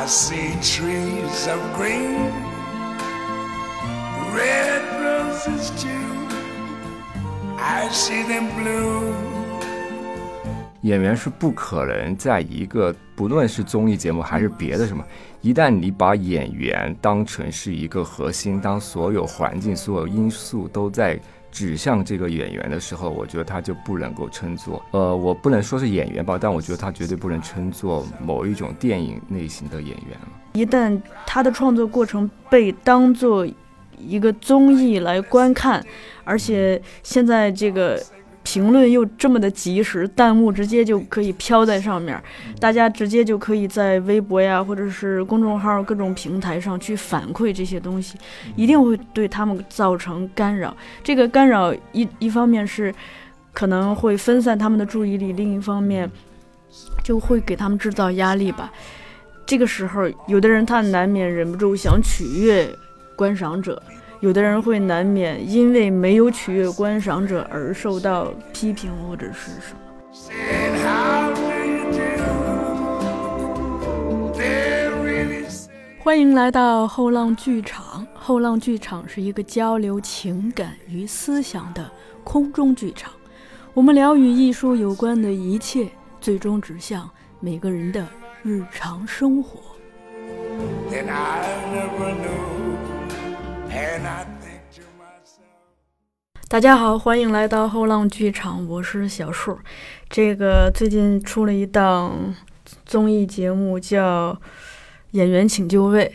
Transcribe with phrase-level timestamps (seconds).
[0.00, 2.30] I see trees of green,
[4.32, 5.88] red roses too.
[7.58, 9.12] I see them blue.
[10.82, 15.04] 演员是不可能在一个不论是综艺节目还是别的什么，
[15.40, 21.18] 一旦你把演员当成是一个核心，当所有环境、所有因素都在
[21.50, 30.28] 指向这个演员的时候，我觉得他就不能够称作，呃，我不能说是演员吧，但我觉得他绝对不能称作某一种电影类型的演员了。
[30.52, 33.46] 一旦他的创作过程被当做
[33.96, 35.84] 一个综艺来观看，
[36.24, 38.00] 而且现在这个
[38.42, 42.18] 评论又这么的及时，弹幕直接就可以飘在上面，
[42.58, 48.16] 大家直接就可以在微博呀，或者是公众号各种平台上去反馈这些东西，
[48.56, 50.74] 一定会对他们造成干扰。
[51.02, 52.94] 这个干扰一一方面是
[53.52, 56.10] 可能会分散他们的注意力，另一方面
[57.04, 58.72] 就会给他们制造压力吧。
[59.44, 62.68] 这个时候，有的人他难免忍不住想取悦
[63.16, 63.82] 观赏者，
[64.20, 69.78] 有的人会难免因为没有取悦观赏者而受到批评或者是什么。
[76.00, 78.04] 欢迎来到后浪剧场。
[78.14, 81.88] 后浪剧场是一个交流情感与思想的
[82.24, 83.12] 空中剧场。
[83.72, 85.88] 我们聊与艺术有关的一切，
[86.20, 88.04] 最终指向每个人的
[88.42, 89.60] 日常生活。
[90.90, 92.77] Then I never knew.
[96.48, 99.58] 大家好，欢迎来到后浪剧场，我是小树。
[100.08, 102.34] 这个最近出了一档
[102.86, 104.32] 综艺节目，叫
[105.10, 106.06] 《演员请就位》，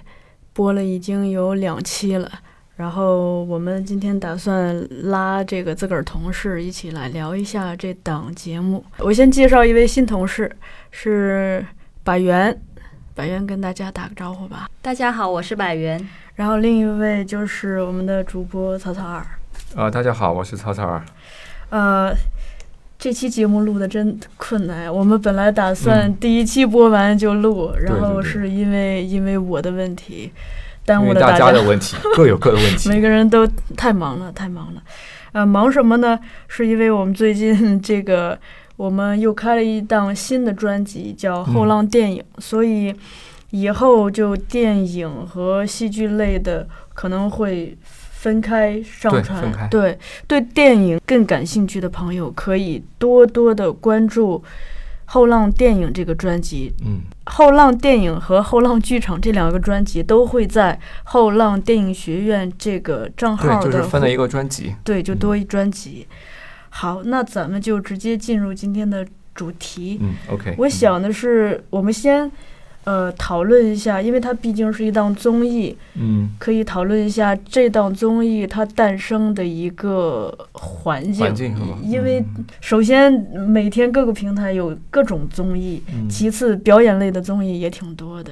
[0.53, 2.29] 播了已经有两期了。
[2.75, 8.83] 然后我们今天打算拉这个自个儿同事一起来聊一下这档节目。
[8.97, 10.51] 我先介绍一位新同事，
[10.89, 11.63] 是
[12.03, 12.59] 百元。
[13.15, 14.67] 百元跟大家打个招呼吧。
[14.81, 16.09] 大家好，我是百元。
[16.35, 19.23] 然后另一位就是我们的主播曹操二。
[19.75, 20.99] 啊、大家好，我是曹操二。
[21.69, 22.11] 呃，
[22.97, 24.91] 这期节目录的真困难。
[24.91, 30.31] 我们本来打算嗯第一期播完就录，然后是因为因为我的问题，
[30.83, 32.89] 耽误了家大家的问题 各有各的问题。
[32.89, 34.81] 每个人都太忙了，太忙了。
[35.33, 36.19] 呃，忙什么呢？
[36.47, 38.39] 是因为我们最近这个，
[38.75, 42.93] 我们又开了一档新的专辑，叫《后嗯浪电影》，所以
[43.53, 49.69] 以后就电影和戏剧类的可能会分开上传。
[49.69, 49.95] 对
[50.27, 54.39] 对电影更感兴趣的朋友，可以多多的关注
[55.05, 56.73] 《后浪电影》这个专辑。
[56.83, 64.73] 嗯，后浪电影和后浪剧场这两个专辑都会在后浪电影学院这个账号对，的就是分了一个专辑。
[64.83, 66.07] 对，就多一专辑。
[66.69, 69.99] 好，那咱们就直接进入今天的主题。
[70.01, 70.55] 嗯，OK。
[70.57, 72.31] 我想的是，我们先
[72.85, 81.25] 呃讨论一下，因为它毕竟是一档综艺，嗯，可以讨论一下这档综艺它诞生的一个环境。
[81.25, 81.77] 环境是吗？
[81.81, 83.11] 因为嗯首先
[83.47, 88.31] 每天各个平台有各种综艺，嗯其次表演类的综艺也挺多的。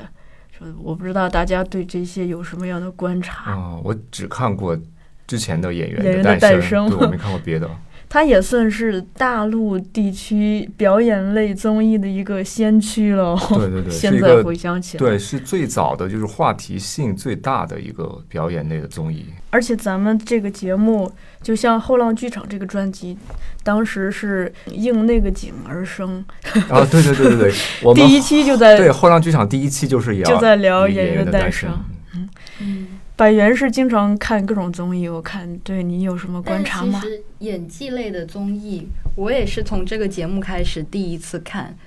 [0.58, 3.52] 说我不知道大家对这些有什么样的观察。
[3.52, 4.78] 啊、我只看过
[5.26, 7.70] 之前的演员的诞诞生对，我没看过别的。
[8.14, 13.38] 它也算是大陆地区表演类综艺的一个先驱了。
[13.52, 19.28] 对对对， 现在回想起来，对，是最早的就是话题性最大的一个表演类的综艺。
[19.50, 21.10] 而且咱们这个节目，
[21.42, 23.18] 就像后浪剧场这个专辑，
[23.64, 26.22] 当时是应那个景而生。
[26.70, 31.70] 啊，对对对对对， 我们第一期就在对后浪剧场第一期就是聊就在聊演演员的诞的生
[32.14, 32.30] 嗯。
[32.60, 32.88] 嗯，
[33.22, 37.00] 百元是经常看各种综艺，我看对你有什么观察吗？
[37.04, 41.78] 其实演技类的综艺，我也是从这个节目开始第一次看。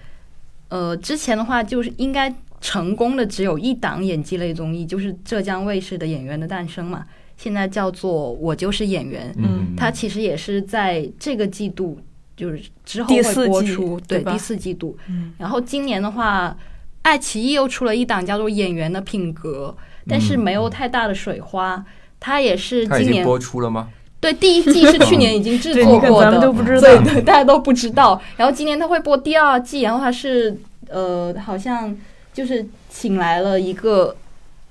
[0.68, 7.04] 呃，之前的话就是应该成功的只有一档演技类综艺，就是浙江卫视的《演员的诞生》嘛，
[7.36, 9.32] 现在叫做《我就是演员》。
[9.36, 11.98] 嗯，它其实也是在这个季度，
[12.36, 14.96] 就是之后第会播出，对吧第四季度。
[15.08, 16.56] 嗯然后今年的话，
[17.02, 19.74] 爱奇艺又出了一档叫做《演员的品格》，
[20.08, 21.84] 但是嗯没有太大的水花。
[22.20, 23.88] 它也是今年播出了吗？
[24.18, 26.98] 对第一季是去年已经 制，作过你看咱们都的，不知道对。
[27.12, 28.18] 对，大家都不知道。
[28.38, 30.56] 然后今年他会播第二季，然后他是
[30.88, 31.94] 呃，好像
[32.32, 34.16] 就是请来了一个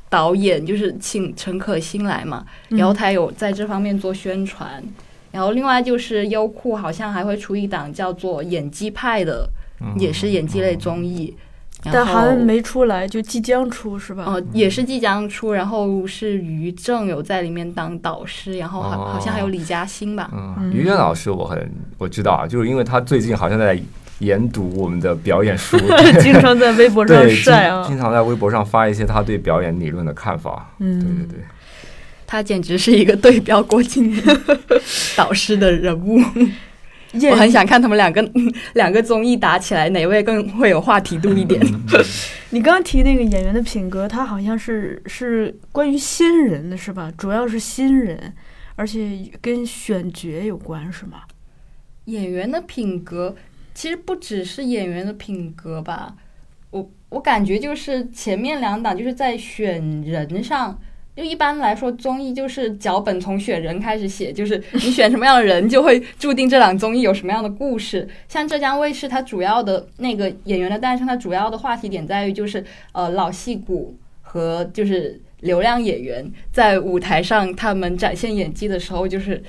[0.09, 4.83] 导演，就是请陈可辛来嘛，嗯然后他有在这方面做宣传。
[5.31, 9.47] 然后另外就是优酷好像还会出一档叫做《演技派》的，
[9.79, 11.27] 嗯也是演技类综艺。
[11.27, 11.37] 然
[11.91, 14.23] 但还没出来，就即将出是吧？
[14.27, 20.29] 呃，也是即将出，然后是于正有在里面当导师，然后好、好像还有李嘉欣吧。
[20.33, 23.77] 嗯，嗯于正老师我很我知道啊，就是因为他最近好像在
[24.19, 25.77] 研读我们的表演书，
[26.21, 30.73] 经常在微博上，晒啊经，经常在微博上发一些他对表演理论的看法。
[30.79, 31.39] 嗯，对对对，
[32.25, 34.23] 他简直是一个对标郭敬明
[35.17, 36.19] 导师的人物。
[37.13, 38.21] 叶我很想看他们两个
[38.73, 41.61] 两个综艺打起来，哪位更会有话题度一点？
[42.51, 47.11] 你刚刚提那个演员的品格，他好像是是关于新人的是吧？
[47.17, 48.33] 主要是新人，
[48.75, 51.21] 而且跟选角有关是吗？
[52.05, 53.35] 演员的品格
[53.73, 56.15] 其实不只是演员的品格吧，
[56.71, 60.79] 我我感觉就是前面两档就是在选人上。
[61.15, 68.07] 就一般来说，综艺就是脚本从选人开始写，就是你选什么样的人，就会注定这档综艺有什么样的故事。
[68.27, 72.63] 像浙江卫视，它主要的那个演员的诞生，它主要的话题点在于就是
[72.93, 79.43] 呃老戏骨和就是流量演员在舞台上他们展现演技的时候，就是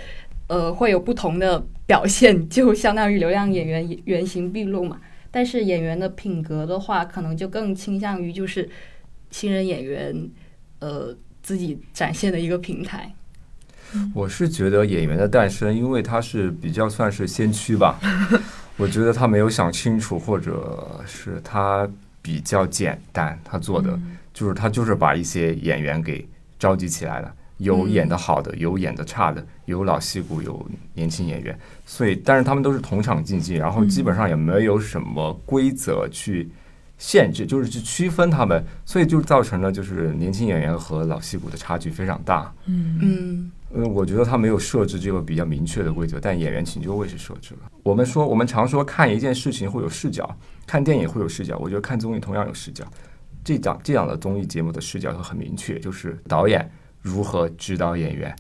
[0.49, 5.01] 呃会有不同的表现，就相当于流量演员原形毕露嘛。
[5.31, 8.69] 但是演员的品格的话，可能就更倾向于就是
[9.31, 10.29] 新人演员
[10.79, 13.15] 呃自己展现的一个平台。
[14.13, 18.01] 我是觉得演员的诞生，因为他是比较算是先驱吧，
[18.77, 21.89] 我觉得他没有想清楚，或者是他
[22.21, 23.97] 比较简单，他做的、
[24.33, 26.27] 就是他就是把一些演员给
[26.59, 31.57] 召集起来了，有嗯演的好的，有演的差的，有老戏骨，有年轻演员，
[31.87, 36.49] 所以但是他们都是同场竞技，然后基本上也没有什么规则去。
[36.99, 42.53] 限制就是去区分他们，所以就造成了就是年轻演员和老戏骨的差距非常大。
[42.67, 47.71] 嗯嗯，我觉得他没有设置这个比较明确的规则，但演员请就位是设置了。
[47.83, 50.37] 我们说，我们常说看一件事情会有视角，
[50.67, 52.85] 看电影会有视角，我觉得看综艺同样有视角。
[53.43, 56.71] 这档这样的综艺节目的视角会很明确，就是导演
[57.03, 58.35] 如何指导演员。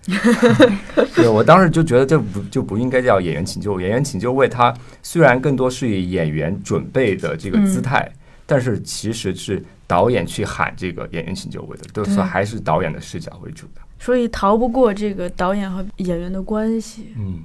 [1.15, 4.73] 对我当时就觉得这不就不应该叫演员请就位，演员请就位，它
[5.03, 8.11] 虽然更多是以演员准备的这个姿态，
[8.46, 13.81] 但是其实是导演去喊这个演员请就位的，都是还是导演的视角为主的。
[13.99, 17.14] 所以逃不过这个导演和演员的关系。
[17.17, 17.43] 嗯。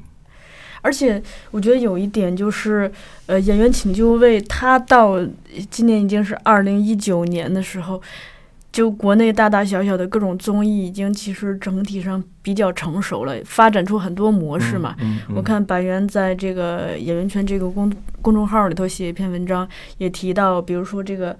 [0.81, 2.89] 而且我觉得有一点就是，
[3.25, 5.19] 呃，演员请就位，他到
[5.69, 8.01] 今年已经是二零一九年的时候，
[8.71, 14.95] 就国内大大小小的各种综艺已经其实整体上比较成熟了，发展出很多模式嘛。
[14.99, 19.67] 嗯，嗯我看百元在这个演员圈这个公公众号里头写一篇文章，
[19.97, 21.35] 也提到，比如说这个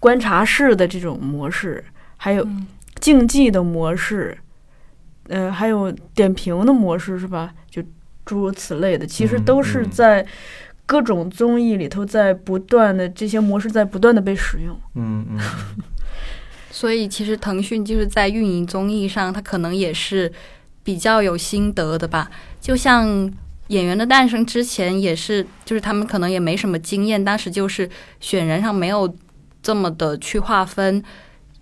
[0.00, 1.84] 观察室的这种模式，
[2.16, 2.66] 还有嗯
[3.00, 4.36] 竞技的模式，
[5.28, 7.52] 呃，还有点评的模式，是吧？
[7.70, 7.80] 就
[8.24, 10.26] 诸如此类的，其实嗯都是嗯在
[10.86, 14.76] 各种综艺里头在不断的这些模式在不断的被使用。
[14.96, 15.38] 嗯嗯
[16.74, 20.30] 所以其实腾讯就是在运营综艺上，它可能也是
[20.82, 22.28] 比较有心得的吧。
[22.60, 23.06] 就像
[23.68, 27.88] 《演员的诞生》之前也是，就是他们可能也没什么经验，当时就是
[28.18, 29.16] 选人上没有
[29.62, 31.00] 这么的去划分，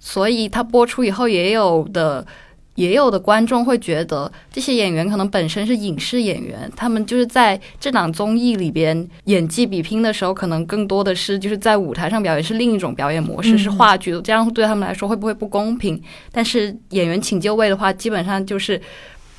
[0.00, 2.26] 所以它播出以后也有的。
[2.74, 16.02] 也有的观众会觉得这些演员可能本身是影视演员，他们就是在这档综艺里边演技比拼的时候，可能更多的是就是在舞台上表演是另一种表演模式，嗯是话剧的，这样对他们来说会不会不公平？
[16.30, 18.80] 但是演员请就位的话，基本上就是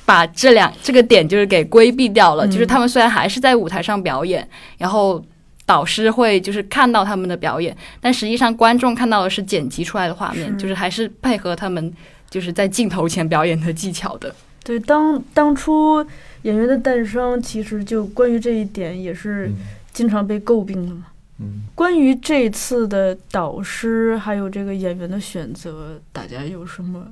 [0.04, 4.48] 把这两这个点就是给规避掉了，嗯就是他们虽然还是在舞台上表演，
[4.78, 5.24] 然后。
[5.66, 11.90] 导师会就是看到他们的表演，但实际上观众看到的是剪辑出来的画面，是就是还是配合他们
[12.34, 14.34] 就是在镜头前表演的技巧的。
[14.64, 16.04] 对，当当初
[16.42, 19.54] 演员的诞生，其实就关于这一点也是嗯
[19.92, 21.06] 经常被诟病的嘛。
[21.38, 27.06] 嗯，关于这次的导师还有这个演员的选择，大家有什么？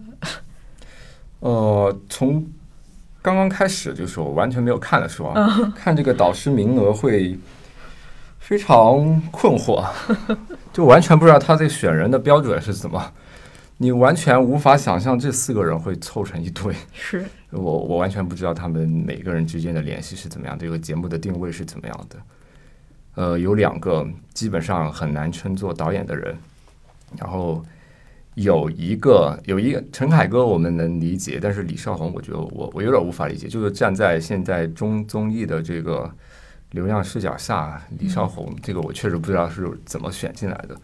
[1.39, 2.45] 呃，从
[3.23, 7.39] 刚刚开始就是我完全没有看的时候啊， 看这个导师名额会
[8.41, 9.87] 非常困惑，
[10.73, 13.13] 就完全不知道他这选人的标准是怎么，
[13.83, 16.73] 你完全无法想象这四个人会凑成一对。
[16.93, 22.17] 是我我完全不知道他们每个人之间的联系是怎么样，这个节目的定位是怎么样的。
[23.17, 26.33] 呃，有两个基本上很难称作导演的人，
[27.19, 27.61] 然后
[28.35, 36.09] 有一个有一个陈凯歌我们能理解，但是李少红我觉得我我有点无法理解，就是站在现在中综艺的这个
[36.71, 40.77] 流量视角下，李少红这个我确实不知道是怎么选进来的。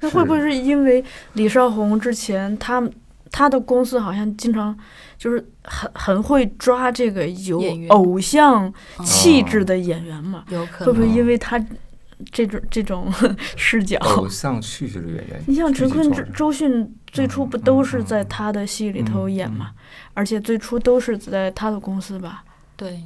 [0.00, 2.82] 那会不会是因为李少红之前他
[3.30, 4.76] 他的公司好像经常
[5.16, 10.44] 就是很很会抓这个有偶像哦气质的演员嘛？
[10.48, 11.62] 有可会不会因为他
[12.32, 13.12] 这种这种
[13.56, 13.98] 视角？
[14.00, 19.70] 偶像气质的演员， 你像陈坤、周周迅，最初不都是在他的戏里头演嘛？
[20.14, 22.42] 而且最初都是在他的公司吧？
[22.78, 23.00] 对，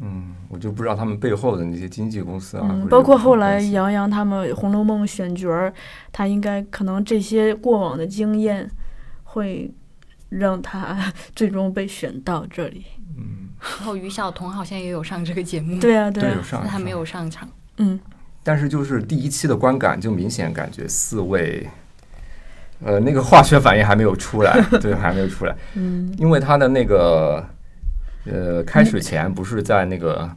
[0.00, 5.70] 嗯，我就不知道他们背后的那些经纪公司啊，嗯，包括后来杨洋他们《红楼梦》选角儿，
[6.10, 8.70] 他应该可能这些过往的经验
[9.24, 9.70] 会
[10.30, 12.86] 让他 最终被选到这里。
[13.18, 16.10] 嗯，然后于晓彤好像也有上这个节目，对啊，啊。
[16.10, 17.46] 对有，上但他没有上场。
[17.76, 18.00] 嗯，
[18.42, 21.68] 但是就是第一期的观感就明显感觉四位，
[22.82, 27.44] 呃，那个化学反应还没有出来， 对，还没有出来，嗯，因为他的那个，
[28.30, 30.28] 呃，开始前不是在那个。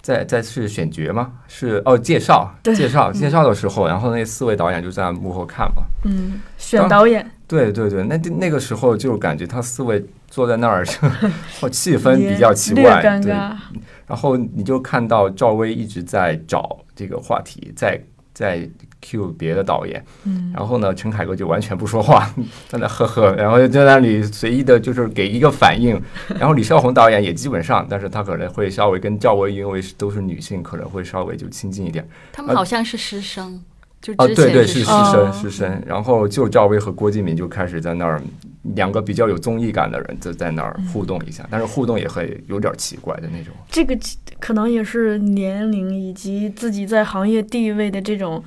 [0.00, 1.30] 在在是选角吗？
[1.46, 5.84] 是哦，介绍介绍介绍的时候，然后那四位导演就在幕后看嘛。
[6.04, 10.84] 嗯，选导演对对对，那那个时候就感觉他四位坐在那儿，
[11.60, 13.30] 就气氛比较奇怪，对。
[13.30, 18.02] 然后你就看到赵薇一直在找这个话题，在
[18.34, 18.68] 在
[19.02, 22.32] cue 别的导演，嗯，然后呢，陈凯歌就完全不说话，
[22.68, 26.00] 在那呵呵，然后就在那里随意的就是给一个反应。
[26.38, 32.08] 然后李少红导演也基本上，但是他可能会稍微跟赵薇，因为都是女性，可能会稍微就亲近一点。
[32.32, 33.60] 他们好像是师生，
[34.00, 35.82] 就啊，对对，是师生师生。
[35.84, 38.22] 然后就赵薇和郭敬明就开始在那儿，
[38.74, 43.52] 两个比较有综艺感的人就在那儿互动一下，但是互动也会有点奇怪的那种。
[43.68, 43.98] 这个
[44.38, 48.42] 可能也是年龄以及自己在行业地位的这种，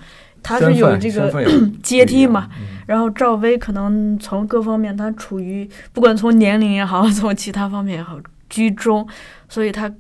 [0.45, 1.33] 他是有这个
[1.81, 2.47] 阶梯嘛。
[2.85, 9.07] 然后赵薇可能从各方面，她处于不管从年龄也好， 从其他方面也好居中，
[9.49, 9.91] 所以她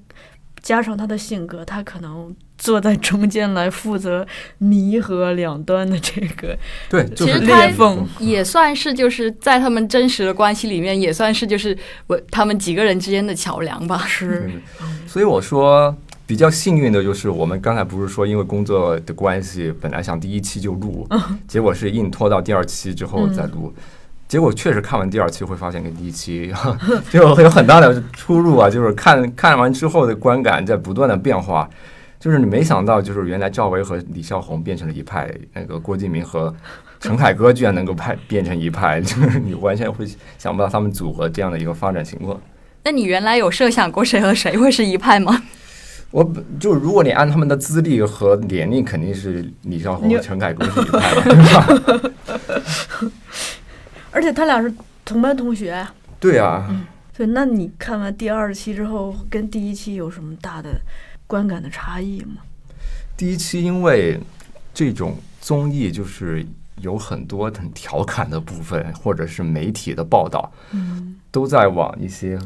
[0.61, 4.25] 加上她的性格，她可能坐在中间来负责
[4.59, 6.55] 弥合两端的这个
[6.87, 8.07] 对，就是其实他裂缝。
[8.19, 11.75] 也算是就是在他们真实的关系里面，也算是就是
[12.05, 13.97] 我他们几个人之间的桥梁吧。
[14.07, 14.49] 是
[15.07, 15.95] 所以我说
[16.27, 21.07] 比较幸运的就是，我们刚才不是说因为工作的关系，本来想第一期就录，
[21.47, 23.73] 结果是硬拖到第二期之后再录。
[24.27, 26.51] 结果确实看完第二期会发现跟第一期
[27.11, 31.69] 就有很大的出入啊，就是看看完之后的观感在不断的变化。
[32.19, 36.51] 就是你没想到，就是原来赵薇和李少红变成了一派，那个郭敬明和
[36.99, 40.07] 陈凯歌居然能够派变成一派， 就是你完全会
[40.39, 42.41] 想不到他们组合这样的一个发展情况。
[42.83, 45.39] 那你原来有设想过谁和谁会是一派吗？
[46.15, 53.11] 我本就如果你按他们的资历和年龄，肯定是李少红和陈凯歌是一派的， 对吧？
[54.11, 55.93] 而且他俩是同班同学啊。
[56.17, 56.73] 对啊，
[57.17, 60.79] 对，那你看完第二期之后，跟第一期有什么大的
[61.27, 62.37] 观感的差异吗？
[63.17, 64.17] 第一期因为
[64.73, 66.45] 这种综艺就是
[66.79, 72.39] 有很多很调侃的部分，或者是媒体的报道，嗯都在往一些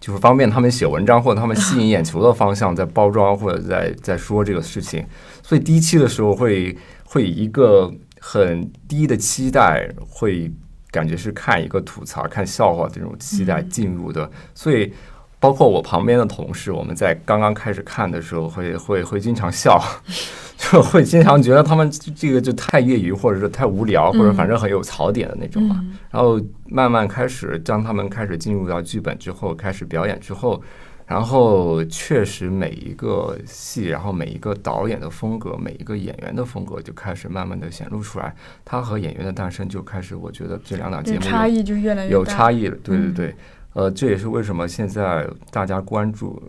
[0.00, 5.04] 就是方便他们写文章或者他们吸引眼球的方向在包装或者在在说这个事情，
[5.42, 10.50] 所以第一期的时候会会以一个很低的期待，会
[10.90, 14.92] 感觉是看一个吐槽、看笑话这种期待进入的，所以。
[15.40, 19.80] 包括我旁边的同事，我们在刚刚开始看的时候会，会会经常笑，
[20.58, 25.76] 就会经常觉得他们这个就太业余，或者是太无聊，或者反正很有槽点的那种嘛。
[25.80, 30.60] 嗯然后慢慢开始，当他们开始进入到剧本之后，开始表演之后，
[31.06, 38.34] 然后确实每一个戏，然后每一个导演的风格，每一个演员的风格就开始慢慢的显露出来。
[38.64, 42.76] 他和演员的诞生就开始，我觉得这两档节目有差异就越来越有大差异了。
[42.82, 43.34] 对对嗯对，
[43.78, 46.42] 呃，这也是为什么现在大家关注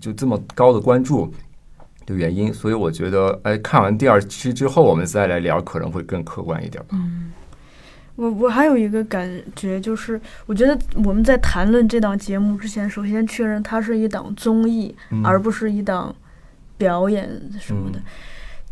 [0.00, 1.32] 就这么高的关注。
[2.04, 6.90] 的原因，所以我觉得，哎，看完第二期之后，我们再来聊，可能会更客观一点吧。
[6.94, 7.30] 嗯
[8.16, 16.12] 我我还有一个感觉，就是我觉得我们在谈论这档节目之前，首先确认它是一档综艺，嗯而不是一档
[16.76, 18.02] 表演什么的嗯。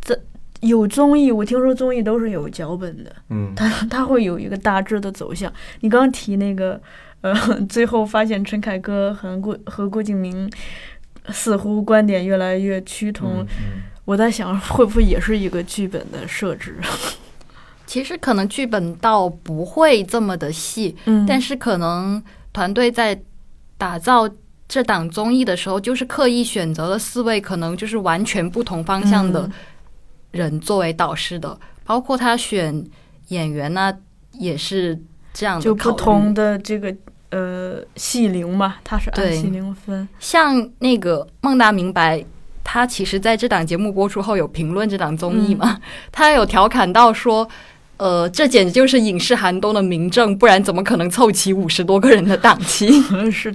[0.01, 0.21] 这
[0.61, 5.51] 有综艺，我听说综艺都是有脚本的，嗯，它它会有一个大致的走向。
[5.83, 6.81] 你刚刚提那个，
[7.23, 7.35] 呃，
[7.69, 10.51] 最后发现陈凯歌和郭和郭敬明
[11.29, 16.79] 似乎观点越来越趋同，嗯嗯我在想会不会也是一个剧本的设置？
[17.87, 22.23] 其实可能剧本倒不会这么的细，嗯但是可能
[22.53, 23.21] 团队在
[23.77, 24.29] 打造
[24.69, 29.53] 这档综艺的时候，就是刻意选择了四位可能就是完全不同方向的嗯
[30.31, 32.85] 人作为导师的，包括他选
[33.29, 33.93] 演员呢、
[34.33, 34.97] 也是
[35.33, 36.95] 这样的就不同的这个
[37.31, 40.09] 呃戏龄嘛，它是按对戏龄分。
[40.19, 42.25] 像那个孟大明白，
[42.63, 45.81] 他其实在这档节目播出后有评论这档综艺嘛，嗯
[46.13, 47.49] 他有调侃到说。
[47.97, 52.89] 呃，这简直就是影视寒冬的明证，不然怎么可能凑齐五十多个人的档期？
[53.31, 53.55] 是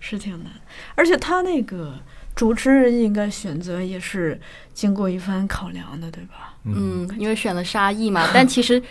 [0.00, 0.52] 是挺难，
[0.96, 1.94] 而且他那个
[2.34, 4.40] 主持人应该选择也是
[4.74, 6.56] 经过一番考量的，对吧？
[6.64, 8.82] 嗯，因为选了沙溢嘛，但其实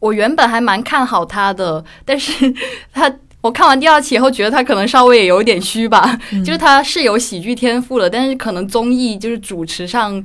[0.00, 2.52] 我原本还蛮看好他的，但是
[2.92, 3.08] 他
[3.40, 10.22] 我看完第二期以后，觉得他可能稍微也有点虚吧，就是他是有喜剧天赋的，但是可能综艺就是主持上，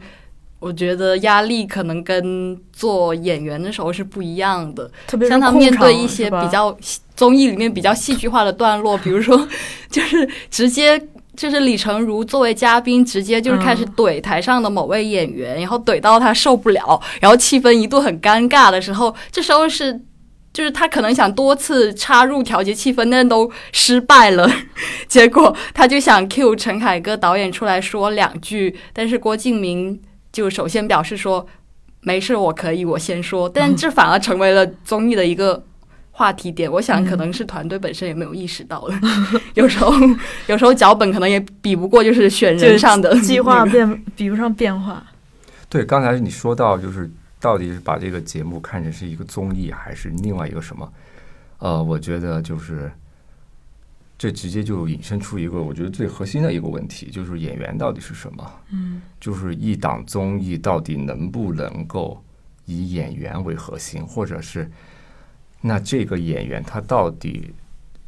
[0.60, 4.89] 我觉得压力可能跟做演员的时候是不一样的。
[5.07, 6.77] 特别是像他面对一些比较
[7.15, 9.48] 综艺里面比较戏剧化的段落，比如说
[9.89, 11.01] 就是直接。
[11.38, 20.00] 就是李成儒作为嘉宾，直接就是开始嗯怼台上的某位演员，然后怼到他受不了，然后气氛一度很尴尬的时候，这时候是
[20.56, 24.50] 就是他可能想多次插入调节气氛，但都失败了。
[25.06, 31.46] 结果他就想 cue 陈凯歌导演出来说两句，但是郭敬明就首先表示说
[32.00, 33.50] 没事，我可以，我先说。
[33.50, 35.62] 但这反而成为了综艺的一个
[36.12, 36.72] 话题点。
[36.72, 38.98] 我想可能是团队本身也没有意识到了，
[39.56, 39.92] 有时候
[40.48, 45.04] 有时候脚本可能也比不过就是选人上的计划变比不上变化。
[45.68, 47.12] 对，刚才你说到就是
[47.46, 50.94] 到底是把这个节目看成是一个综艺，还是另外一个什么？
[51.60, 52.92] 呃，我觉得就是
[54.18, 58.52] 这直接就引申出一个我觉得最核心的一个问题，就是演员到底是什么？
[58.72, 62.20] 嗯，就是一档综艺到底能不能够
[62.66, 64.68] 以演员为核心，或者是
[65.62, 67.54] 那这个演员他到底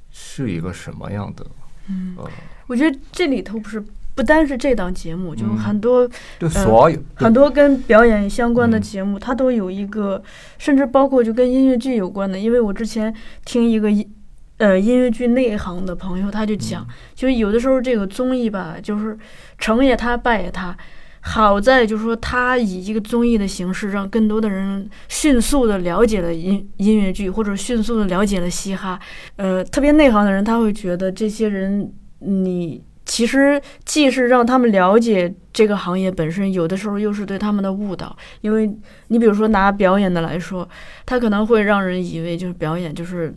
[0.09, 1.45] 是一个什么样的？
[1.89, 2.27] 嗯，呃，
[2.65, 3.85] 我觉得这里头不是
[4.17, 6.09] 不单是这档节目，就嗯很多、
[6.39, 10.21] 对所有很多跟表演相关的嗯节目，它都有一个，
[10.57, 12.39] 甚至包括就跟音乐剧有关的。
[12.39, 13.13] 因为我之前
[13.45, 14.11] 听一个音
[14.57, 19.15] 呃音乐剧内行的朋友，他就讲，嗯就是有的时候这个综艺吧，就是
[19.59, 20.75] 成也他，败也他。
[21.21, 28.99] 好在就是说，他以一个综艺的形式，让更多的人迅速的了解了音音乐剧，或者迅速的了解了嘻哈。
[29.35, 38.15] 呃，特别内行的人，他会觉得这些人，你其实既是让他们了解这个行业本身，有的时候又是对他们的误导。
[38.41, 38.69] 因为
[39.07, 40.67] 你比如说拿表演的来说，
[41.05, 43.33] 他可能会让人以为就是表演就是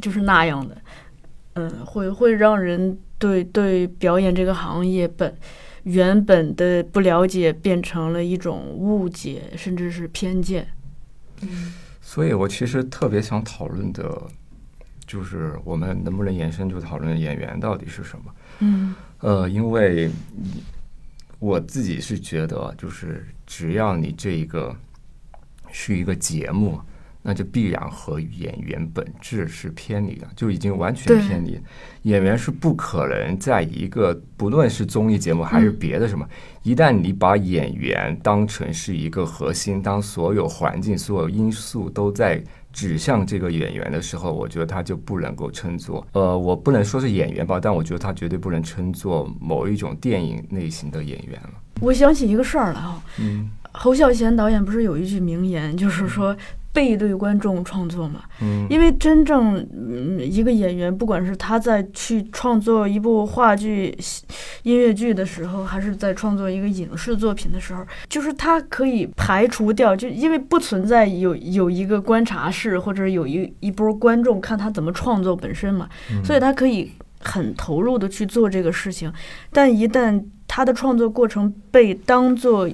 [0.00, 0.76] 就是那样的，
[1.52, 5.36] 嗯，会会让人对对表演这个行业本
[5.82, 10.66] 原本的不了解变成了一种误解，甚至是偏见。
[12.00, 14.22] 所以我其实特别想讨论的，
[15.06, 18.24] 就是我们能不能延伸就讨论演员到底是什么？
[18.60, 20.10] 嗯呃，因为
[21.38, 24.74] 我自己是觉得，就是只要你这一个
[25.70, 26.80] 是一个节目，
[27.22, 31.60] 那就必然和演员本质是偏离的，就已经完全偏离。
[32.02, 36.26] 演员是不可能在一个不论是综艺节目还是嗯别的什么，
[36.62, 51.50] 一旦你把演员当成是一个核心，当所有环境、所有因素都在指向这个演员的时候，我觉得他就不能够称作，呃，我不能说是演员吧，但我觉得他绝对不能称作某一种电影类型的演员了。
[51.80, 56.36] 我想起一个事儿来啊，嗯侯孝贤导演不是有一句名言，就是说
[56.72, 58.22] 背对观众创作嘛。
[58.40, 63.96] 嗯因为真正嗯一个演员，不管是他在去创作一部话剧、
[64.62, 75.88] 音乐剧的时候，还是在创作一个影视作品的时候，就是他可以排除掉，就因为不存在有有一个观察室或者有一一波观众看他怎么创作本身嘛，
[76.24, 79.12] 所以他可以很投入的去做这个事情。
[79.52, 82.68] 但一旦他的创作过程被当做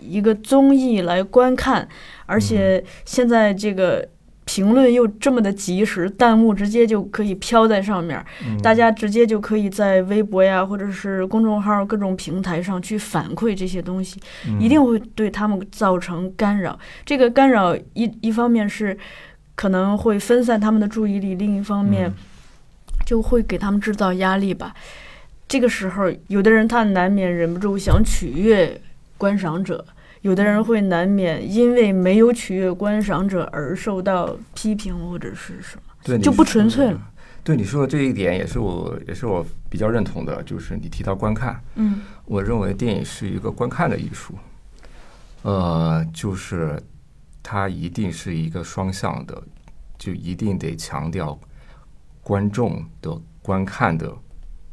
[0.00, 1.86] 一个综艺来观看，
[2.30, 4.08] 而且现在这个
[4.44, 16.78] 评论又这么的及时，弹幕直接就可以飘在上面，嗯大家直接就可以在微博呀，或者是公众号各种平台上去反馈这些东西，嗯一定会对他们造成干扰。
[17.04, 18.96] 这个干扰一一方面是
[19.54, 22.14] 可能会分散他们的注意力，另一方面嗯
[23.06, 24.74] 就会给他们制造压力吧。
[25.46, 28.80] 这个时候，有的人他难免忍不住想取悦
[29.18, 29.84] 观赏者，
[30.22, 35.82] 有的人会难免因为没有取悦观赏者而受到批评或者是什么。
[36.02, 37.00] 对就不纯粹了。
[37.42, 44.34] 对你说的这一点，也是我也是我比较认同的，就是你提到观看，嗯我认为电影是一个观看的艺术，
[45.42, 46.80] 呃，就是
[47.42, 49.42] 它一定是一个双向的，
[49.98, 51.38] 就一定得强调
[52.22, 54.14] 观众的观看的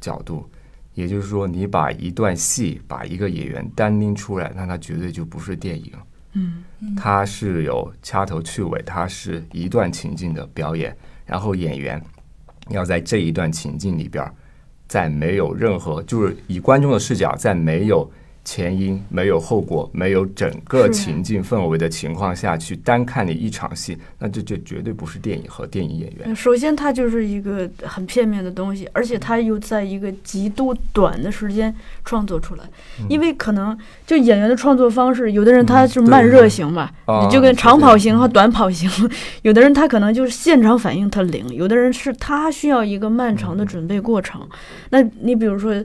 [0.02, 0.50] 角度。
[0.98, 5.92] 也就是说，你把一段戏，把一个演员单拎出来，那它绝对就不是电影。
[6.34, 6.64] 嗯
[6.96, 12.04] 它是有掐头去尾，它是一段情境的表演，然后演员
[12.70, 14.28] 要在这一段情境里边，
[14.88, 18.12] 在没有任何就是以观众的视角，在没有
[18.50, 26.28] 前因，没有后果，没有整个情境氛围的情况下去单看你一场戏，那这这绝对不是电影和电影演员。
[26.28, 32.64] 呃首先，它就是一个很片面的东西，而且它又在一个极度短的时间创作出来。
[33.10, 38.90] 因为可能就演员的创作方式，有的人他是慢热型嘛，啊你就跟长跑型和短跑型；
[39.44, 44.48] 有的人他可能就是现场反应他灵，有的人是他需要一个漫长的准备过程。
[44.92, 45.84] 那你比如说。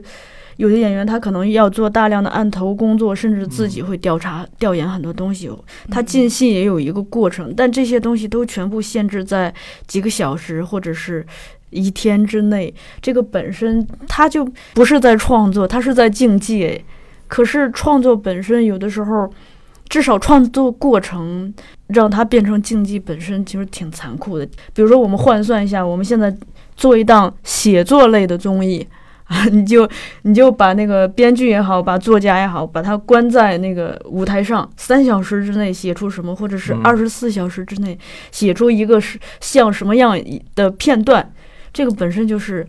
[0.63, 5.51] 有的演员他可能要做大量的案头工作，甚至自己会调查、调研很多东西。
[5.91, 9.53] 他进戏也有一个过程，但这些东西都全部限制在
[9.87, 11.25] 几个小时或者是
[11.71, 12.73] 一天之内。
[13.01, 16.81] 这个本身他就不是在创作，他是在竞技。
[17.27, 19.29] 可是创作本身有的时候，
[19.89, 21.53] 至少创作过程
[21.87, 24.45] 让它变成竞技本身，其实挺残酷的。
[24.73, 26.33] 比如说，我们换算一下，我们现在
[26.77, 28.87] 做一档写作类的综艺。
[29.33, 29.89] 啊，你就
[30.21, 36.81] 你就把那个编剧也好，把作家也好，把他关在那个舞台上，三小时之内写出什么，或者是嗯。
[36.83, 37.97] 二十四小时之内
[38.31, 40.15] 写出一个是像什么样
[40.53, 41.33] 的片段，
[41.73, 42.65] 这个本身就是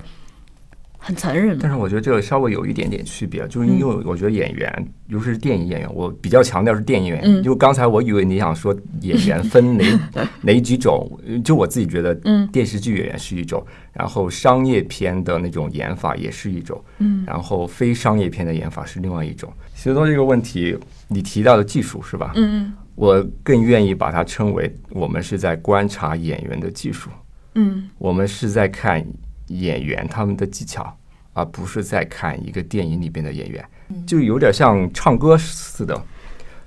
[1.04, 1.58] 很残忍。
[1.60, 7.24] 但是我觉得这个稍微有一点点区别，就是因为我觉得演员，尤其是电影演员，我比较强调是电影演员。
[7.24, 9.84] 嗯因为刚才我以为你想说演员分哪
[10.42, 11.10] 哪几种，
[11.44, 19.52] 就我自己觉得，嗯电视剧演员是一种，然后商业片的那种演法也是一种，嗯然后非商业片的演法是另外一种。
[19.74, 20.76] 写作这个问题，
[21.08, 22.32] 你提到的技术是吧？
[22.36, 27.10] 嗯我更愿意把它称为我们是在观察演员的技术。
[27.56, 29.04] 嗯我们是在看
[29.48, 30.96] 演员他们的技巧，
[31.32, 33.64] 而不是在看一个电影里边的演员，
[34.06, 36.00] 就有点像唱歌似的，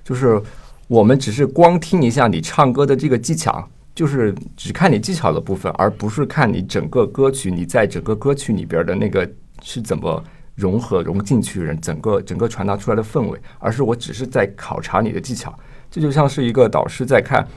[0.04, 0.42] 就是
[0.88, 9.30] 我们只是光听一下你唱歌的这个技巧，就是只看你技巧的部分，而不是看你整个歌曲，你在整个歌曲里边的那个
[9.62, 10.24] 是怎么
[10.56, 15.58] 融合融进去人整个整个传达出来的氛围，而是我只是在考察你的技巧，
[15.90, 17.48] 这就像是一个导师在看。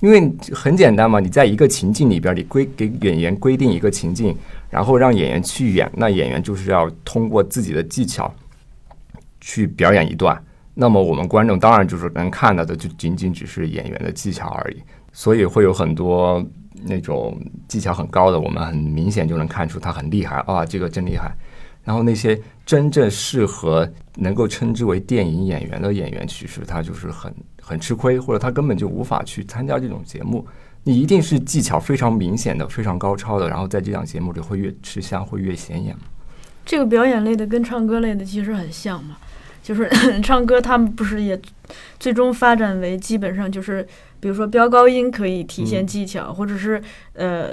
[0.00, 4.36] 因为很简单嘛，你在一个情境里边，你规给演员规定一个情境，
[4.70, 8.32] 然后让演员去演，那演员就是要通过自己的技巧
[9.40, 10.40] 去表演一段。
[10.74, 14.76] 那么我们观众当然就是能看到的，就仅仅只是演员的技巧而已。
[15.12, 16.44] 所以会有很多
[16.84, 21.34] 那种技巧很高的，我们很明显就能看出他很厉害啊，这个真厉害。
[21.82, 27.34] 然后那些真正适合能够称之为电影演员的演员，其实他就是很
[27.68, 30.46] 很吃亏，或者他根本就无法去参加这种节目。
[30.84, 35.94] 你一定是技巧非常明显的、非常高超的，然后在这档节目里会越吃香，会越显眼。
[36.64, 39.18] 这个表演类的跟唱歌类的其实很像嘛，
[39.62, 39.86] 就是
[40.24, 41.38] 唱歌他们不是也
[41.98, 43.86] 最终发展为基本上就是，
[44.18, 47.50] 比如说飙高音可以体现嗯技巧，或者是呃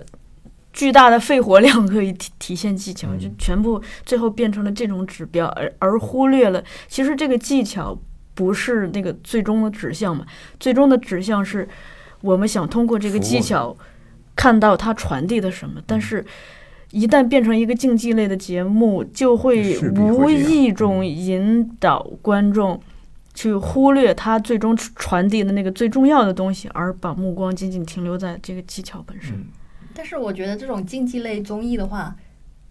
[0.71, 7.97] 巨大的肺活量可以体体现技巧，嗯就全部最后变成了这种指标，而而忽略了其实这个技巧
[8.35, 10.23] 不是那个最终的指向嘛，
[10.59, 11.67] 最终的指向是
[12.21, 13.75] 我们想通过这个技巧
[14.35, 16.23] 看到它传递的什么，嗯但是。
[16.91, 22.79] 一旦变成一个竞技类的节目，就会无意中引导观众
[23.33, 29.33] 去忽略它最终传递的那个最重要的东西，而把目光仅仅停留在这个技巧本身。
[29.35, 29.47] 嗯，
[29.93, 32.15] 但是我觉得这种竞技类综艺的话，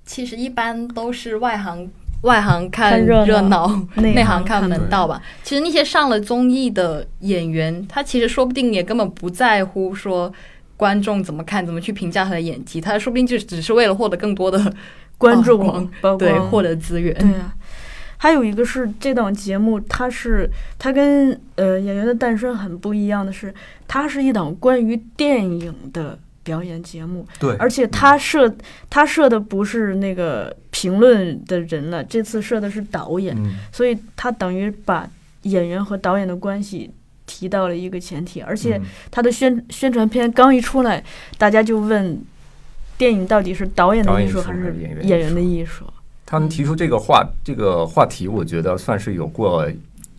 [0.07, 1.91] 其实一般都是外行
[2.25, 5.23] 外行看看热热闹闹，内 内行看门道吧。
[5.43, 10.33] 其实那些上了综艺的演员，他其实说不定也根本不在乎说
[10.77, 14.75] 观众怎么看，怎么去评价他的演技，他说不定就只是为了获得更多的
[15.17, 17.15] 观众对获得资源。
[17.15, 17.55] 对啊，
[18.17, 23.55] 还有一个是这档节目，它是它跟呃《演员的诞生》很不一样的是，
[23.87, 28.55] 它是一档关于电影的表演节目，对而且他设
[28.89, 35.11] 他设的不是那个评论的人了，这次设的是导演，嗯所以他等于把
[35.43, 36.93] 演员和导演的关系。
[37.27, 38.79] 提到了一个前提，而且
[39.11, 41.03] 他的宣宣传片刚一出来，
[41.39, 42.23] 大家就问：
[42.99, 45.87] 电影到底是导演的艺术还是演员的艺术？
[46.27, 49.67] 他们提出这个话这个话题，我觉得算是有过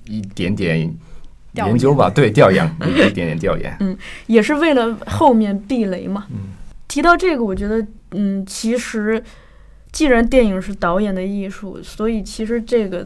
[0.07, 0.95] 一点点调
[1.55, 3.75] 研究吧，对调研， 一点点调研。
[3.79, 6.25] 嗯也是为了后面避雷嘛。
[6.29, 6.37] 嗯
[6.87, 9.21] 提到这个，我觉得，嗯，其实
[9.91, 13.05] 既然电影是导演的艺术，所以其实这个，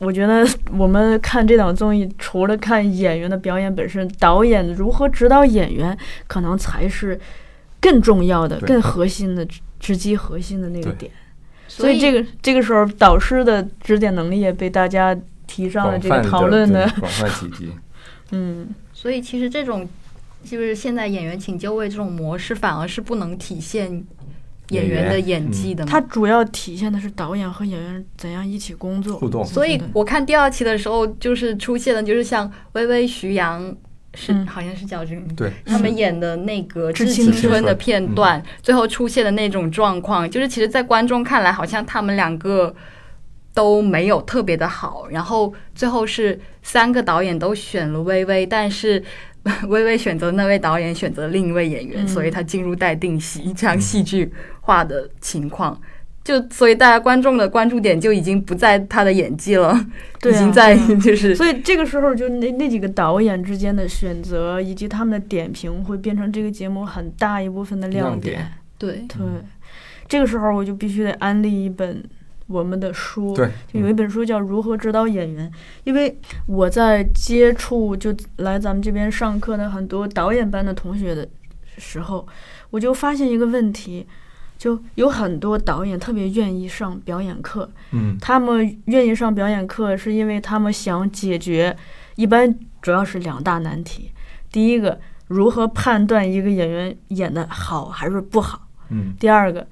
[0.00, 7.18] 我觉得我们看这档综艺，除了看演员的表演本身，导演如何指导演员，可能才是
[7.80, 9.46] 更重要的、更核心的、
[9.78, 11.10] 直击核心的那个点。
[11.68, 15.16] 所以这个这个时候，导师的指点能力也被大家
[15.48, 17.72] 提上了这个讨论的，广泛提及。
[18.30, 18.68] 嗯。
[18.92, 19.88] 所以其实这种
[20.44, 24.04] 就是现在演员请就位这种模式，反而是不能体现
[24.70, 25.90] 演员的演技的嘛。
[25.90, 29.16] 它主要体现的是导演和演员怎样一起工作。
[29.16, 29.44] 互动。
[29.44, 33.72] 所以我看第二期的时候，就是出现的，就是像微微、徐阳
[34.14, 34.44] 是、嗯。
[34.48, 37.62] 好像是叫这个名字，对，他们演的那个致致青青春。
[37.62, 38.14] 的片嗯。
[38.16, 42.74] 段，最后出现的那种状况，就是其实，在观众看来，好像他们两个
[43.58, 49.02] 都没有特别的好，然后最后是三个导演都选了微微，但是。
[49.68, 52.08] 微微选择那位导演选择另一位演员，嗯。
[52.08, 55.80] 所以他进入待定席这样戏剧化的情况，
[56.22, 59.72] 就所以大家观众的关注点就已经不在他的演技了，
[60.20, 68.52] 对啊已经在 就是所以这个时候，就那那几个导演之间的选择以及他们的点评，会变成这个节目很大一部分的亮亮点。
[68.76, 69.18] 对对，
[70.06, 72.04] 这个时候我就必须得安利一本
[72.48, 75.48] 我们的书，对，就有一本书叫《如何指导演员》，
[75.84, 81.28] 因为我在接触就来咱们这边上课的很多导演班的同学的
[81.76, 82.26] 时候，
[82.70, 84.06] 我就发现一个问题。
[84.58, 91.76] 就有很多导演特别愿意上表演课，嗯他们愿意上表演课，是因为他们想解决，
[92.16, 94.10] 一般主要是两大难题。
[94.50, 98.58] 第一个，如何判断一个演员演的好还是不好；
[98.90, 99.64] 嗯第二个，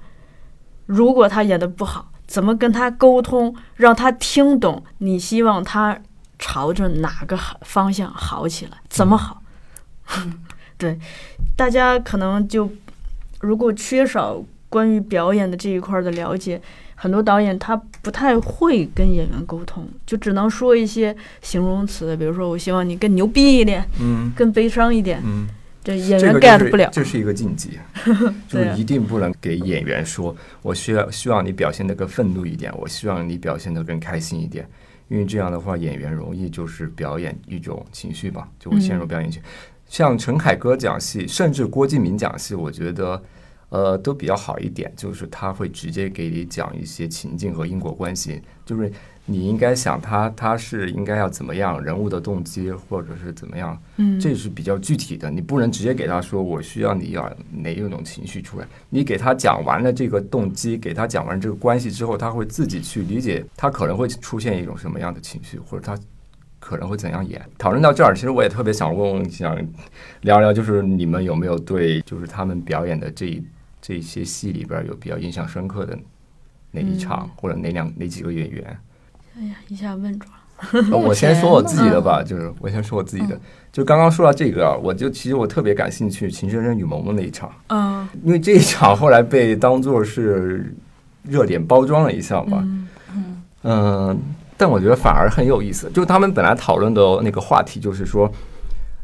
[0.85, 5.97] 如果他演的不好，怎么跟他沟通，让他听懂你希望他
[6.37, 9.41] 朝着哪个好方向好起来，怎么好？
[10.77, 10.99] 对，
[11.55, 12.69] 大家可能就
[13.39, 16.61] 如果缺少关于表演的这一块儿的了解，
[16.95, 24.31] 很多导演他不太会跟演员沟通，就只能说一些形容词，比如说我希望你更牛逼一点，嗯。
[24.35, 25.47] 更悲伤一点，嗯，
[25.87, 26.89] 这演员这。
[26.91, 27.79] 这是一个禁忌，
[28.49, 34.69] 就是一定不能给演员说，我需要希望你表现的更愤怒一点，我希望你表现的更开心一点，
[35.07, 39.47] 因为这样的话，演员容易就是表演一种情绪吧，就会陷入嗯表演情绪。
[39.87, 43.23] 像陈凯歌讲戏，甚至郭敬明讲戏，我觉得。
[43.69, 48.89] 呃，都比较好一点，就是他会直接给你讲一些情境和因果关系，就是
[49.29, 58.65] 你应该想他他是应该要怎么样，人物的动机或者是怎么样，嗯，这是比较具体的，你不能直接给他说我需要你要哪一种情绪出来。
[58.89, 65.99] 你给他讲完了这个动机，给他讲完这个关系之后，他会自己去理解，他可能会出现一种什么样的情绪，或者他
[66.59, 67.41] 可能会怎样演。
[67.57, 69.57] 讨论到这儿，其实我也特别想问问，想
[70.21, 73.43] 聊聊，就是你们有没有对就是他们表演的这一
[73.81, 75.99] 这些戏里边有比较印象深刻的
[76.71, 78.77] 哪一场，或者哪两哪几个演员？
[79.37, 80.33] 哎呀，一下问住了。
[80.91, 83.39] 呃我先说我自己的吧，就是我先说我自己的。
[83.71, 90.73] 就刚刚说到这个啊，我就其实我特别感兴趣《情深深雨蒙蒙》那一场，嗯 因为这一场后来被当做是
[91.21, 92.59] 热点包装了一下嘛。
[92.63, 92.87] 嗯
[93.63, 94.19] 嗯，
[94.57, 95.91] 但我觉得反而很有意思。
[95.93, 98.31] 就他们本来讨论的那个话题就是说，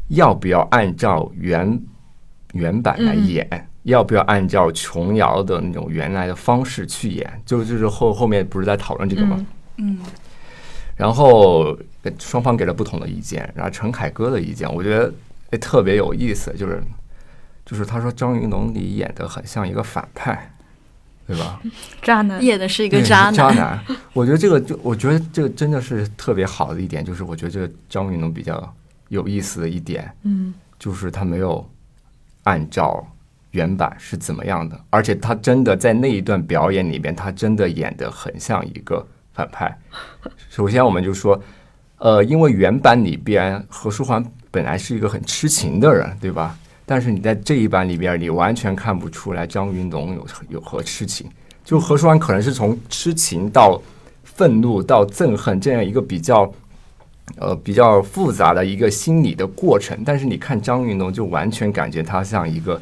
[0.08, 1.80] 要不要按照原
[2.52, 7.40] 原版来演，要不要按照琼瑶的那种原来的方式去演？
[7.46, 9.36] 就就是后后面不是在讨论这个吗？
[9.38, 9.98] 嗯嗯
[10.96, 15.12] 然后呃双方给了不同的意见，然后陈凯歌的意见，我觉得
[15.50, 16.82] 诶特别有意思，就是
[17.64, 20.54] 就是他说张云龙你演的很像一个反派，
[21.26, 21.60] 对吧？
[22.02, 22.42] 渣男。
[22.44, 28.74] 演的是一一个渣男渣男，我觉得这个就我觉得这个真的是特别好的一点，就是我觉得这个张云龙比较
[29.08, 31.66] 有意思的一点，嗯就是他没有
[32.42, 33.06] 按照
[33.52, 39.76] 原版是怎么样的，而且他真的在那一段表演里边，他真的演的很像一个反派。
[40.48, 41.38] 首先，我们就说，
[41.98, 46.56] 呃，因为原版里边何书桓本来是一个很痴情的人，对吧？
[46.86, 51.28] 但是你在这一版里边，你完全看不出来张云龙有有何痴情。
[51.64, 53.80] 就何书桓可能是从痴情到
[54.22, 56.52] 愤怒到憎恨这样一个比较
[57.38, 62.80] 呃比较复杂的一个心理的过程，但是你看张云龙就完全感觉他像一个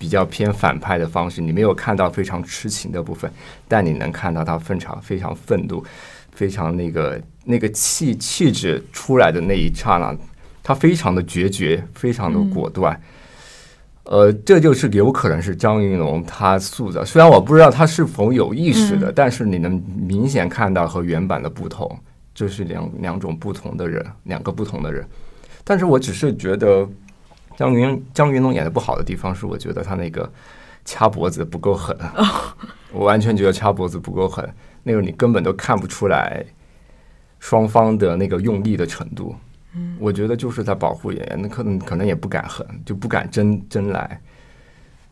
[0.00, 3.30] 比较偏反派的方式，你没有看到非常痴情的部分，
[3.68, 5.84] 但你能看到他非常非常愤怒，
[6.32, 10.16] 非常那个那个气气质出来的那一刹那，
[10.62, 12.98] 他非常的决绝，非常的果断。
[14.04, 21.86] 呃，这就是有可能是张云龙他塑造，虽然我不知道他是否有意识的，嗯但是你能明显看到和原版的不同，
[22.34, 25.06] 这是两两种不同的人，两个不同的人。
[25.62, 26.88] 但是我只是觉得
[27.60, 30.32] 张云张云龙演的不好的地方是，我觉得他那个
[30.86, 31.94] 掐脖子不够狠，
[32.90, 34.50] 我完全觉得掐脖子不够狠，
[34.82, 36.42] 那个你根本都看不出来
[37.38, 39.34] 双方的那个用力的程度。
[39.98, 44.18] 我觉得就是在保护演员，那可能可能也不敢狠，就不敢真真来。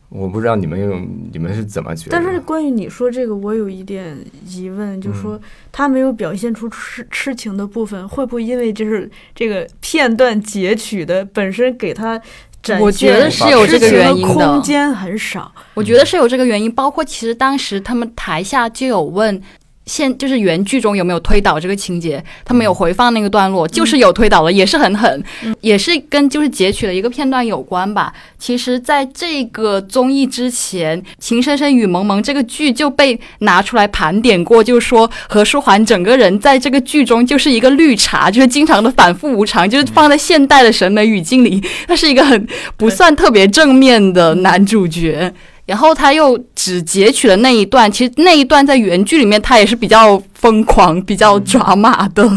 [0.09, 2.11] 我不知道你们用你们是怎么觉得？
[2.11, 5.39] 但是关于你说这个，我有一点疑问，就说
[5.71, 12.19] 他没有表现出痴痴情的部分，会不会因为就是这个片段截取的本身给他
[12.63, 15.51] 展我觉得现是有这个原因的空间很少。
[15.75, 19.41] 我觉得是有这个原因，包括其实当时他们台下就有问。
[19.89, 22.23] 现就是原剧中有没有推倒这个情节？
[22.45, 25.23] 他们有回放那个段落，就是有推倒了，也是很狠，
[25.61, 28.13] 也是跟就是截取了一个片段有关吧。
[28.37, 42.47] 其实，在这个综艺之前，《情深深雨蒙蒙》这个剧就被拿出来盘点过，就是说何书桓整个人在这个剧中就是一个绿茶，就是经常的反复无常，就是放在现代的审美语境里，他是一个很
[42.77, 45.33] 不算特别正面的男主角。
[45.69, 52.27] 然后他又只截取了那一段，其实那一段在原剧里面他也是比较疯狂、比较抓马的。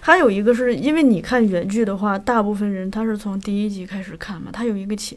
[0.00, 5.16] 还有一个是因为你看原剧的话，大部分人他是从第一集开始看嘛，他有一个前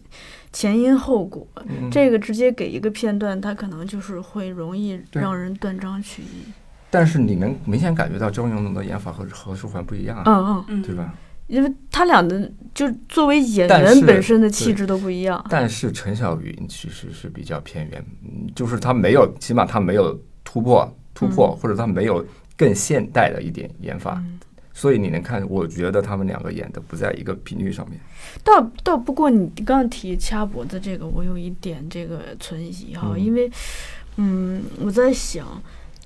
[0.54, 6.50] 前因后果，嗯这个直接给一个片段，他可能就是会容易让人断章取义。
[6.90, 11.14] 但是你能明显感觉到周云龙的演法和和书桓不一样，嗯嗯，嗯对吧？
[11.52, 15.46] 因为他俩的就作为演员本身的气质都不一样。
[15.50, 24.40] 但是陈小云其实是比较偏远，嗯就是他没有，起码他没有突破突破，嗯或者他没有更现代的一点演法，嗯
[24.74, 28.00] 所以你能看，我觉得他们两个演的不在一个频率上面。
[28.42, 33.52] 倒倒不过你刚刚提掐脖子这个，我有一点这个存疑哈，嗯因为
[34.16, 35.62] 嗯，我在想，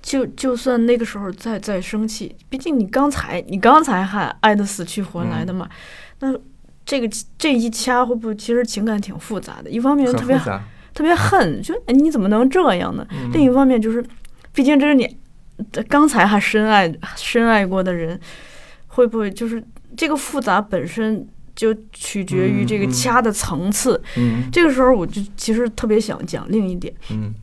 [0.05, 5.67] 就就算那个时候再再生气，毕竟你刚才你刚才还爱的死去活来的嘛，
[6.19, 6.31] 那
[6.85, 9.69] 这个这一掐会不会其实情感挺复杂的？
[9.71, 10.37] 一方面很特别，
[10.93, 13.05] 特别恨，就哎你怎么能这样呢？
[13.09, 14.05] 嗯另一方面就是，
[14.53, 15.17] 毕竟这是你
[15.89, 18.19] 刚才还深爱深爱过的人，
[18.85, 19.63] 会不会就是
[19.97, 23.99] 这个复杂本身就取决于这个掐的层次？
[24.17, 27.33] 嗯这个时候我就其实特别想讲另一点，嗯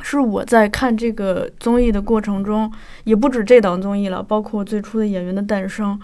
[0.00, 2.70] 是我在看这个综艺的过程中，
[3.04, 5.98] 也不止这档综艺了，包括最初的《演员的诞生》，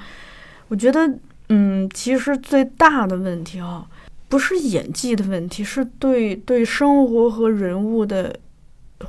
[0.68, 1.18] 我觉得，
[1.50, 3.87] 嗯，其实最大的问题啊，
[4.28, 8.35] 不是演技的问题，是对对生活和人物的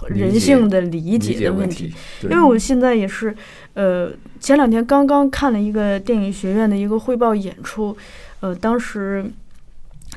[0.09, 1.83] 人性的理理解的问题。
[1.83, 3.33] 问题，因为我现在也是，
[3.73, 7.95] 呃，前两天刚刚看了一个电影学院的一个汇报演出，
[8.41, 9.25] 呃，当时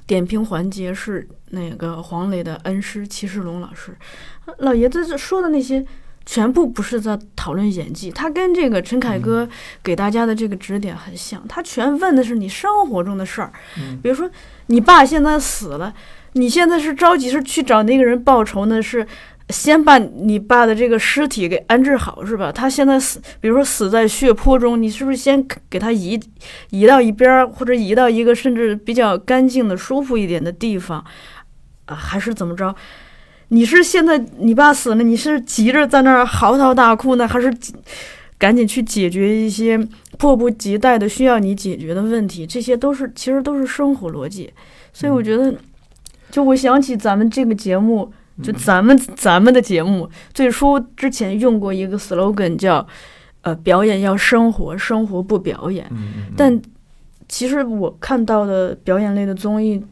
[0.06, 3.96] 点评环节是那个黄磊的恩师齐世龙老师，
[4.46, 5.86] 呃老爷子说的那些。
[6.28, 9.48] 全部不是在讨论演技，他跟这个陈凯歌
[9.80, 14.28] 给大家的这个指点很像，他全问的是你生活中的事儿，嗯比如说
[14.66, 15.94] 你爸现在死了，
[16.32, 19.06] 你现在是着急是去找那个人报仇呢，是
[19.50, 22.50] 先把你爸的这个尸体给安置好是吧？
[22.50, 26.20] 他现在死，比如说死在血泊中，你是不是先给他移
[26.70, 31.04] 移到一边儿，或者移到一个甚至比较干净的、舒服一点的地方
[31.84, 31.94] 啊？
[31.94, 32.74] 还是怎么着？
[33.48, 37.48] 你是现在你爸死了，你是急着在那儿嚎啕大哭呢，还是
[38.36, 39.78] 赶紧去解决一些
[40.18, 42.44] 迫不及待的需要你解决的问题？
[42.44, 44.52] 这些都是其实都是生活逻辑，
[44.92, 45.54] 所以我觉得，
[46.32, 52.86] 就我想起咱们这个节目，就咱们咱们的节目最初之前用过一个 slogan 叫
[53.42, 55.86] “呃，表演要生活，生活不表演”。
[55.92, 56.60] 嗯嗯但
[57.28, 59.82] 其实我看到的表演类的综艺，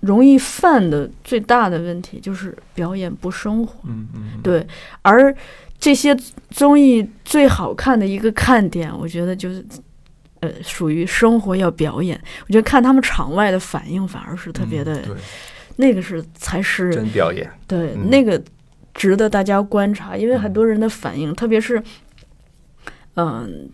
[0.00, 3.74] 容易犯的最大的问题就是表演不生活。
[3.88, 4.66] 嗯嗯对，
[5.02, 5.34] 而
[5.78, 6.16] 这些
[6.50, 9.64] 综艺最好看的一个看点，我觉得就是。
[10.42, 15.02] 呃，属于生活要表演，我觉得看他们场外的反应反而是特别的，
[15.76, 18.40] 那个是才是真表演，对，嗯那个
[18.92, 21.82] 值得大家观察，因为很嗯多人的反应，特别是，
[23.14, 23.68] 嗯、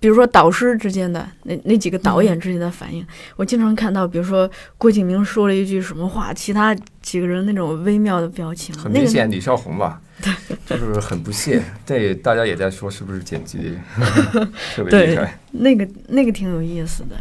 [0.00, 10.00] 比如说导师之间的那那几个导嗯演之间的反应，我经常看到，比如说郭敬明说了一句什么话，其他几个人那种微妙的表情，很明显李少红吧，
[10.66, 11.62] 就是很不屑。
[11.86, 13.78] 这大家也在说是不是剪辑
[14.74, 15.38] 特别厉害？
[15.52, 17.16] 那个那个挺有意思的。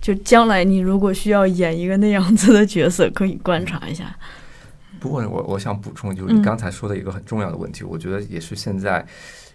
[0.00, 4.16] 就将来你如果需要演一个那样子的角色，可以观察一下。
[4.98, 9.06] 不过我我想补充，就是嗯你刚才说的一个很重要的问题，我觉得也是现在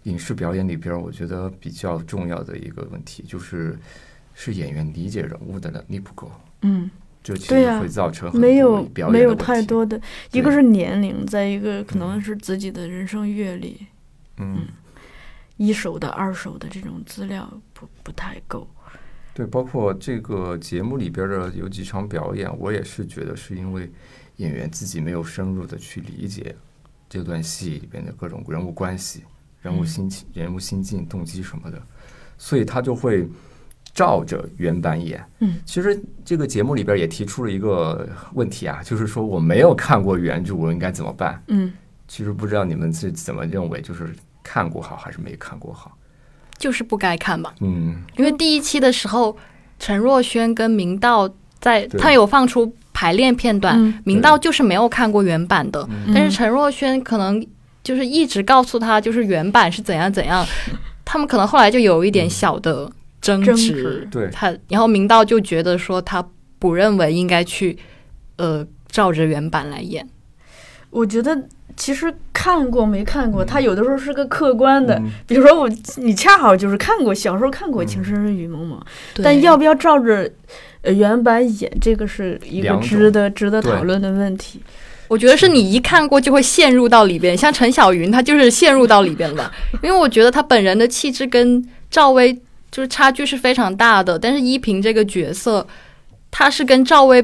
[0.03, 3.77] 影视表演里边我觉得比较重要的一个问题，就是
[4.33, 6.31] 是演员理解人物的能力不够，
[6.61, 6.89] 嗯，
[7.23, 9.99] 就其实会造成很没有多没有太多的，
[10.31, 13.85] 一个是年龄，再一个可能嗯是自己的人生阅历。
[14.37, 14.67] 嗯。
[15.57, 18.67] 一手的、二手的这种资料不不太够。
[19.35, 23.91] 对，包括这个节目里边的有几场表演，我也是觉得是因为
[24.37, 26.55] 演员自己没有深入的去理解
[27.09, 29.25] 这段戏里边的各种人物关系、
[29.61, 31.77] 人物心情、人物心境、动机什么的，
[32.37, 33.27] 所以他就会
[33.93, 35.21] 照着原版演。
[35.39, 41.43] 嗯，其实这个节目里边也提出了一个问题啊，就是说我没有看过原著，我应该怎么办？
[41.47, 41.73] 嗯，
[42.07, 45.97] 其实不知道你们是怎么认为，就是看过好还是没看过好？
[46.57, 47.53] 就是不该看吧。
[47.61, 47.95] 嗯。
[48.17, 49.35] 因为第一期的时候，
[49.79, 51.29] 陈若轩跟明道
[51.59, 53.99] 在他有放出排练片段，嗯。
[54.03, 56.11] 明道就是没有看过原版的，嗯。
[56.13, 57.45] 但是陈若轩可能
[57.83, 60.45] 就是一直告诉他，就是原版是怎样怎样，
[61.05, 62.91] 他们可能后来就有一点小的
[63.21, 64.27] 争执，对。
[64.31, 66.25] 他然后明道就觉得说他
[66.57, 67.77] 不认为应该去
[68.37, 70.07] 呃照着原版来演，
[70.95, 71.37] 我觉得
[71.75, 74.95] 其实看过没看过，它有的时候是个客观的。
[74.95, 78.79] 嗯比如说我，你恰好就是看过，小时候看过《嗯情深深雨蒙蒙》，
[79.13, 80.31] 对但要不要照着
[80.83, 84.61] 呃原版演，这个是一个值得值得讨论的问题。
[85.09, 89.51] 我觉得是你一看过就会陷入到里边，像陈小云，她就是陷入到里边了？
[89.83, 92.33] 因为我觉得她本人的气质跟赵薇
[92.71, 95.67] 就是差距是非常大的，但是依萍这个角色，
[96.31, 97.21] 她是跟赵薇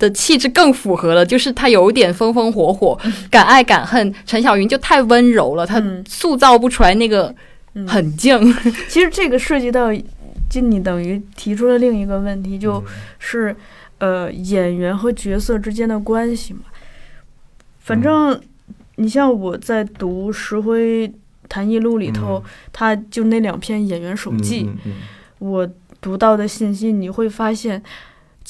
[0.00, 2.98] 的气质更符合了，就是他有点风风火火，
[3.30, 4.12] 敢爱敢恨。
[4.26, 7.32] 陈小云就太温柔了，她嗯塑造不出来那个
[7.74, 8.52] 嗯，狠劲。
[8.88, 9.94] 其实这个涉及到，
[10.48, 12.82] 就你等于提出了另一个问题，就
[13.18, 13.54] 是
[13.98, 16.60] 呃演员和角色之间的关系嘛。
[17.78, 18.40] 反正
[18.96, 21.12] 你像我在读《石灰
[21.48, 22.42] 谈艺录》里头，
[22.72, 24.68] 他就那两篇演员手记，
[25.38, 25.68] 我
[26.00, 27.82] 读到的信息，你会发现，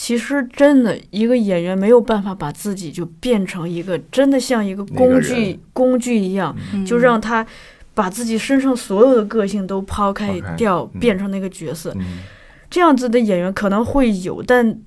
[0.02, 7.46] 其实真的一个演员没有办法把自己就变成一个真的像一个工具工具一样，嗯就让他
[7.92, 11.92] 把自己身上所有的个性都抛开掉，嗯变成那个角色。
[11.98, 12.20] 嗯
[12.70, 14.78] 这样子的演员可能会有，但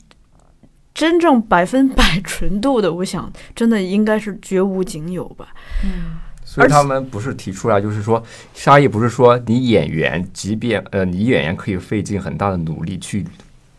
[0.96, 5.50] 真正百分百 纯度的，我想真的应该是绝无仅有吧。
[5.84, 8.22] 嗯所以他们不是提出来，就是说，
[8.56, 13.24] 沙溢不是说你演员，即便呃，你演员可以费尽很大的努力去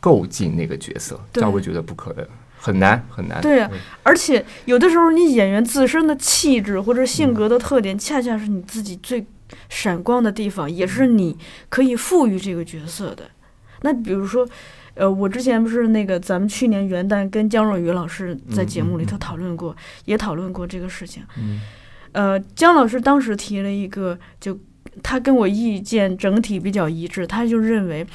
[0.04, 2.28] 构进那个角色，对赵薇觉得不可能，
[2.58, 3.40] 很难很难。
[3.40, 3.70] 对啊
[4.02, 9.24] 而且有的时候，你演员自身的气质或者性格的特点，恰恰是你自己最
[9.70, 11.38] 闪光的地方，也是你
[11.70, 13.24] 可以赋予这个角色的。
[13.80, 14.46] 那比如说，
[14.92, 19.74] 呃，我之前不是那个咱们去年元旦跟姜若愚老师在节目里头讨论过，
[20.04, 21.22] 也讨论过这个事情。
[21.38, 21.62] 嗯
[22.12, 24.58] 呃，姜老师当时提了一个，就
[25.02, 28.06] 他跟我意见整体比较一致，他就认为，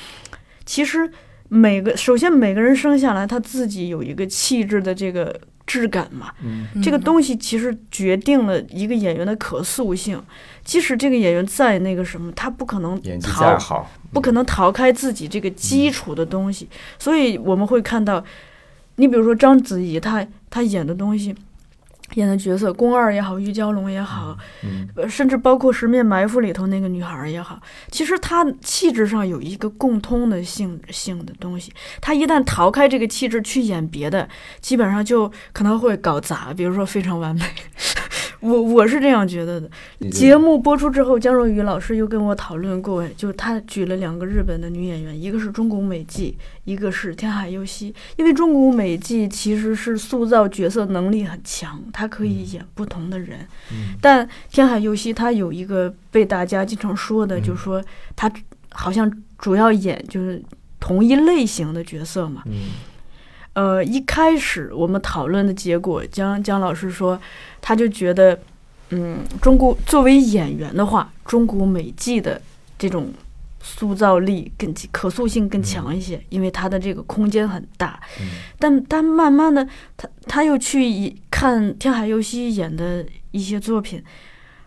[0.65, 1.11] 其实
[1.49, 6.81] 每个首先每个人生下来他自己有一个气质的这个质感嘛，嗯。
[6.81, 10.21] 这个东西其实决定了一个演员的可塑性。
[10.63, 16.67] 即使这个演员再那个什么，他不可能演技逃再好，不可能逃开自己这个基础的东西，
[16.99, 18.23] 所以我们会看到，
[18.97, 21.35] 你比如说章子怡，她她演的东西，
[22.15, 24.37] 演的角色，宫二也好，玉娇龙也好，
[25.07, 31.71] 甚至包括《十面埋伏》里头那个女孩儿也好，其实她气质上有一个共通的性性的东西。
[32.01, 34.27] 她一旦逃开这个气质去演别的，
[34.59, 37.41] 基本上就可能会搞砸，比如说《非常完美》
[38.41, 39.69] 我我是这样觉得的。
[40.09, 47.93] 节目播出之后，姜若雨老师又跟我讨论过，就他举了两个日本的女演员，一个是中谷美纪，一个是天海佑希。
[48.15, 53.39] 因为中谷美纪其实是塑造角色能力很强，她可以演不同的人。
[53.71, 57.83] 嗯但天海佑希她有一个被大家经常说的，嗯就是说
[58.15, 58.31] 她
[58.71, 60.41] 好像主要演就是
[60.79, 62.43] 同一类型的角色嘛。
[62.45, 62.69] 嗯
[63.53, 67.19] 呃，一开始我们讨论的结果，姜姜老师说，
[67.59, 68.39] 他就觉得，
[68.91, 72.41] 嗯，中国作为演员的话，中国美剧的
[72.77, 73.11] 这种
[73.61, 77.99] 塑造力更可塑性更强一些，因为它的这个空间很大。
[78.21, 78.27] 嗯。
[78.57, 84.01] 但但慢慢的，他他又去看天海佑希演的一些作品，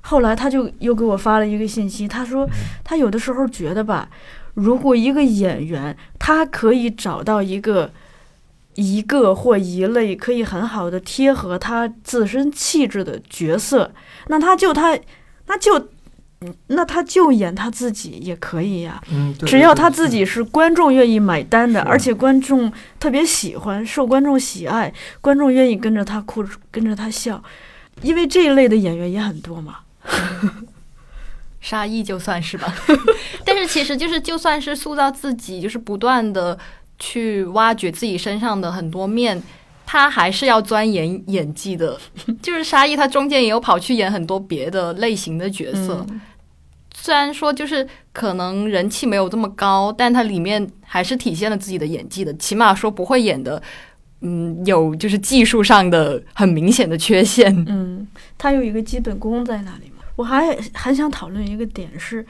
[0.02, 2.46] 后来他就又给我发了一个信息，他说
[2.84, 4.10] 他有的时候觉得吧，
[4.54, 7.90] 如果一个演员他可以找到一个
[8.74, 13.92] 一个或一类可以很好的贴合他自身气质的角色，
[14.28, 14.98] 那他就他
[15.46, 15.88] 那就
[16.68, 20.42] 那他就演他自己也可以呀、嗯，只要他自己是。
[20.42, 27.42] 观众愿意买单的，而且观众特别喜欢，受观众喜爱，观众愿意跟着他哭，跟着他笑，
[28.02, 29.76] 因为这一类的演员也很多嘛。
[31.60, 32.74] 沙溢就算是吧，
[33.46, 36.58] 但是其实就是就算是塑造自己，就是不断的
[36.98, 39.42] 去挖掘自己身上的很多面，
[39.86, 41.98] 他还是要钻研演技的。
[42.42, 46.20] 就是沙溢他中间也有跑去演很多别的类型的角色，嗯
[46.94, 53.60] 虽然说就是可能人气没有这么高，但他里面还是体现了自己的演技的，起码说不会演的。
[54.20, 57.52] 嗯，有就是技术上的很明显的缺陷。
[57.66, 58.06] 嗯，
[58.38, 60.04] 他有一个基本功在那里嘛。
[60.14, 62.24] 我还还想讨论一个点是，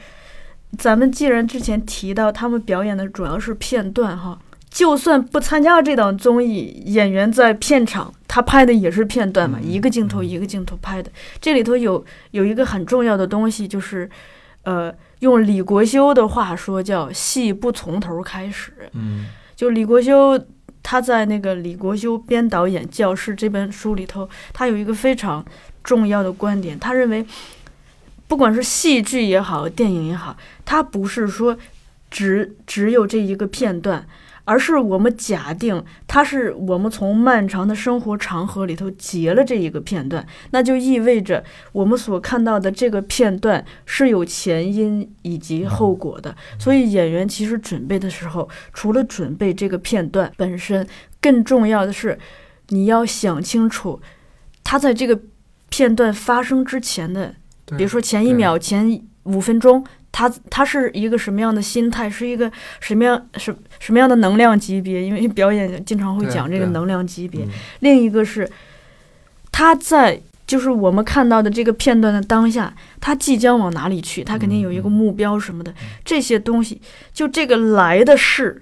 [0.79, 4.39] 咱们既然之前提到他们表演的主要是片段哈，
[4.73, 11.11] 就算不参加这档综艺，演员在片场他拍的也是片段嘛，嗯一个镜头一个镜头拍的。
[11.39, 14.09] 这里头有有一个很重要的东西，就是
[14.63, 18.73] 呃，用李国修的话说叫“戏不从头开始”。
[18.93, 20.43] 嗯就李国修
[20.81, 25.45] 他在那个李国修编导演《教室》这本书里头，他有一个非常
[25.83, 27.23] 重要的观点，他认为，
[28.27, 31.55] 不管是戏剧也好，电影也好，他不是说
[32.09, 34.05] 只只有这一个片段，
[34.45, 46.35] 而是我们假定它是我们从漫长的生活长河里头截了这一个片段，那就意味着我们所看到的这个片段是有前因以及后果的。
[46.59, 50.85] 所以演员其实准备的时候，除了准备这个片段本身，
[51.21, 52.19] 更重要的是
[52.69, 54.01] 你要想清楚，
[54.63, 55.19] 他在这个
[55.69, 57.35] 片段发生之前的，
[57.77, 62.49] 比如说前一秒、前五分钟，他他是一个什么样的心态，是一个
[62.79, 65.03] 什么样什什么样的能量级别？
[65.03, 67.43] 因为表演经常会讲这个能量级别。
[67.43, 67.49] 嗯
[67.81, 68.49] 另一个是
[69.51, 74.23] 他在就是我们看到的这个片段的当下，他即将往哪里去？
[74.23, 75.73] 他肯定有一个嗯目标什么的，
[76.05, 76.79] 这些东西，
[77.11, 78.61] 就这个来的事。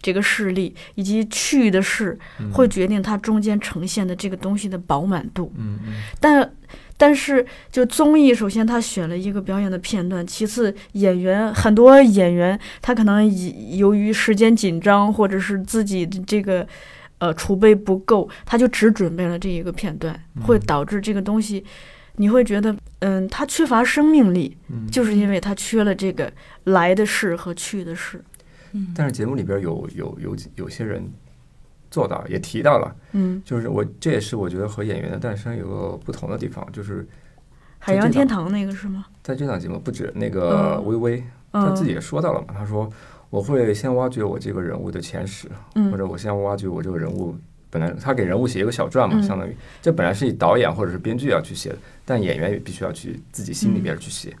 [0.00, 5.50] 这个事例以及去的事，嗯会决定它中间呈现的这个东西的饱满度。
[5.56, 6.52] 嗯嗯但
[6.96, 16.66] 但是就综艺，首先他选了一个表演的片段，其次演员很多演员他可能以由于时间紧张，或者是自己的这个
[17.18, 21.64] 呃储备不够，他就只准备了这一个片段，会导致这个东西。
[22.16, 26.32] 你会觉得，嗯，他缺乏生命力，嗯就是因为他缺了这个
[26.62, 28.22] 来的事和去的事。
[28.70, 31.04] 嗯但是节目里边有有有有些人
[31.94, 37.06] 做到，也提到了，嗯，就是我这也是我觉得和演员的诞生有个不同的地方，就是
[37.78, 39.06] 海洋天堂那个是吗？
[39.22, 42.90] 在这档节目不止那个嗯微微，他嗯，自己也说到了嘛，他说
[43.30, 47.36] 我会先挖掘我这个人物的前史，嗯或者我先挖掘我这个人物。
[47.70, 54.34] 本来他给人物写一个小传嘛，嗯相当于这本来是导演或者是编剧要去写的，但演员也必须要去自己心里边去写。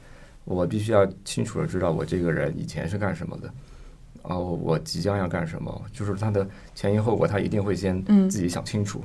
[0.44, 3.50] 我必须要清楚的知道我这个人以前是干什么的，
[4.24, 9.02] 哦，我即将要干什么，就是他的前因后果，他一定会先嗯自己想清楚，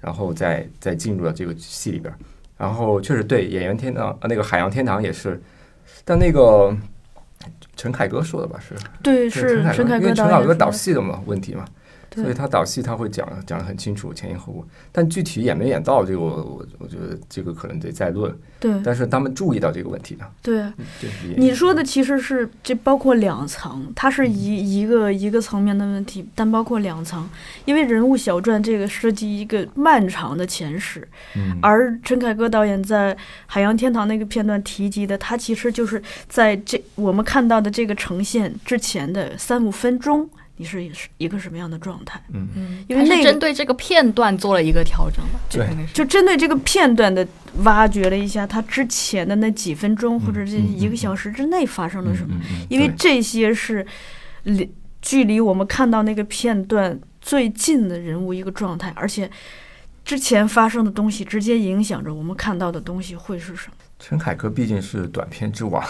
[0.00, 2.16] 然后再再进入到这个戏里边儿。
[2.56, 5.40] 然后确实对演员天堂，呃那个海洋天堂也是，
[6.04, 6.76] 但那个
[7.76, 11.64] 陈凯歌说的吧是，对，是陈凯歌因为陈凯歌导戏的嘛问题嘛，
[12.14, 20.64] 所以，他导戏他会讲讲的很清楚前因后果，但具体演没演到这个我我我觉得这个可能得再论，对，但是他们注意到这个问题了，对。
[21.36, 27.28] 你说的其实是这包括两层，它是嗯一一个一个层面的问题，但包括两层，
[27.64, 31.06] 因为人物小传这个涉及一个漫长的前史，
[31.36, 31.58] 嗯。
[31.62, 33.14] 而陈凯歌导演在
[33.46, 40.28] 《海洋天堂》那个片段提及的，他其实就是在这我们看到的这个呈现之前的三五分钟，
[40.58, 42.22] 你是是一个什么样的状态？
[42.32, 45.40] 嗯嗯，因为那个针对这个片段做了一个调整吧？
[45.48, 47.26] 这对可能是就针对这个片段的
[47.62, 52.34] 挖掘了一下他之前的那几分钟或者这一个小时之内发生了什么。
[52.68, 53.86] 因为这些是
[54.42, 59.30] 离距离我们看到那个片段最近的人物一个状态，而且
[60.04, 63.74] 之前发生的东西直接影响着我们看到的东西会是什么。
[63.98, 65.84] 陈凯歌毕竟是短片之王，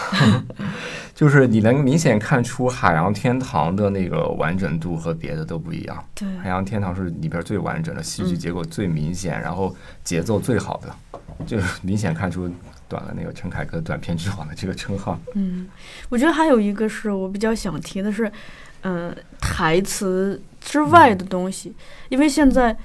[1.13, 6.03] 就是你能明显看出《海洋天堂》的那个完整度和别的都不一样。
[6.15, 12.51] 对《海洋天堂》是里边最完整的，戏剧嗯结构最明显，然后节奏最好的，就是明显看出
[12.87, 15.19] 短了那个陈凯歌短片之王的这个称号。
[15.35, 15.67] 嗯，
[16.09, 18.29] 我觉得还有一个是我比较想提的是，
[18.81, 21.75] 嗯、台词之外的东西，
[22.09, 22.75] 因为现在，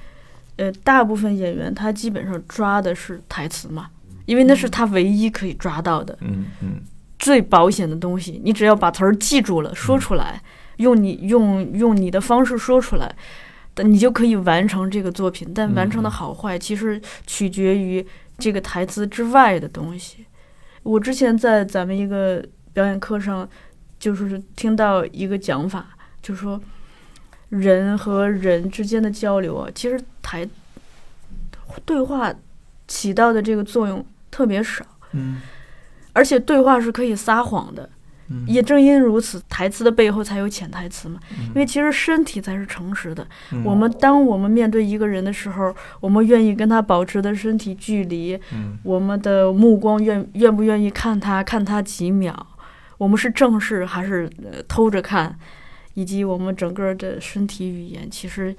[0.56, 3.88] 呃，大部分演员他基本上抓的是台词嘛，
[4.26, 6.16] 因为那是他唯一可以抓到的。
[6.20, 6.82] 嗯嗯
[7.16, 10.42] 最保险的东西，你只要把词儿记住了，说出来，
[10.76, 13.16] 用你用用你的方式说出来，
[13.72, 15.50] 但你就可以完成这个作品。
[15.54, 18.04] 但完成的好坏，其实取决于
[18.36, 20.26] 这个台词之外的东西。
[20.82, 22.44] 我之前在咱们一个
[22.74, 23.48] 表演课上，
[23.98, 25.86] 就是听到一个讲法，
[26.20, 26.60] 就说
[27.48, 30.46] 人和人之间的交流啊，其实台
[31.86, 32.34] 对话
[32.86, 34.04] 起到的这个作用
[34.34, 34.84] 特别少。
[35.12, 35.40] 嗯
[36.12, 37.88] 而且对话是可以撒谎的，
[38.30, 41.20] 嗯也正因如此，台词的背后才有潜台词嘛。
[41.38, 43.24] 嗯因为其实身体才是诚实的。
[43.52, 52.34] 嗯我们当我们面对一个人的时候，我们愿意跟他保持的身体距离，嗯我们的目光愿愿不愿意看他看他几秒，
[52.98, 55.36] 我们是正视还是、呃、偷着看，
[55.94, 58.54] 以及我们整个的身体语言，其实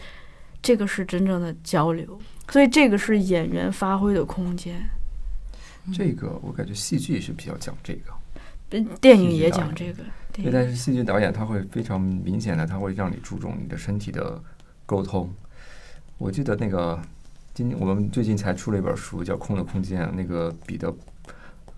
[0.61, 2.19] 这个是真正的交流。
[2.49, 4.75] 所以这个是演员发挥的空间。
[5.93, 8.11] 这个我感觉戏剧是比较讲这个。
[8.71, 10.03] 呃电影也讲这个，
[10.51, 14.41] 但是戏剧导演他会非常明显的，他会让你注重你的身体的
[14.85, 15.31] 沟通。
[16.17, 16.99] 我记得那个
[17.53, 20.93] 今天我们最近才出了一本书叫《空的空间》，那个彼得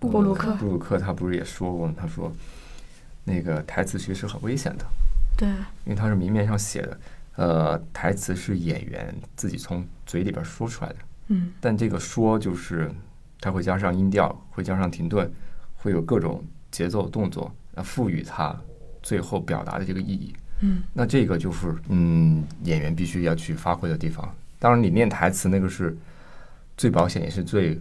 [0.00, 1.94] 布鲁克布鲁克他不是也说过吗？
[1.96, 2.32] 他说
[3.22, 4.84] 那个台词其实是很危险的，
[5.36, 5.48] 对。
[5.84, 7.00] 因为他是明面上写的，
[7.36, 10.96] 呃，台词是演员自己从嘴里边说出来的，
[11.28, 12.90] 嗯但这个说就是
[13.40, 15.30] 它会加上音调，会加上停顿，
[15.76, 18.54] 会有各种节奏动作，来赋予它
[19.02, 20.34] 最后表达的这个意义。
[20.60, 24.28] 嗯那这个就是嗯，演员必须要去发挥的地方。
[24.58, 25.96] 当然，你念台词那个是
[26.76, 27.80] 最保险也是最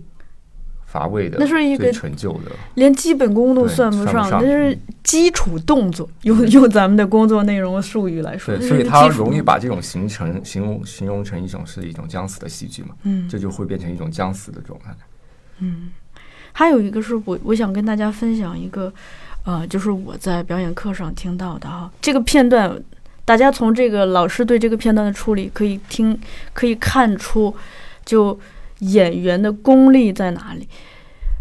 [0.86, 2.52] 乏味的，那是一个最陈旧的。
[2.76, 6.08] 连基本功都算不上，那是基础动作。
[6.22, 14.96] 用用咱们的工作内容术语来说，对，所以它容易把这种形成形容形容成一种是一种将死的戏剧嘛，嗯这就会变成一种将死的状态。
[15.60, 15.90] 嗯，
[16.54, 18.94] 还有一个是我我想跟大家分享一个，
[19.44, 22.80] 呃，就是我在表演课上听到的哈，这个片段，
[23.26, 26.20] 大家从这个老师对这个片段的处理可以听
[26.54, 27.56] 可以看出，
[28.06, 28.40] 就
[28.80, 30.68] 演员的功力在哪里。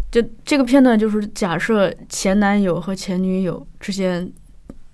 [0.09, 4.31] 就这个片段就是假设前男友和前女友之间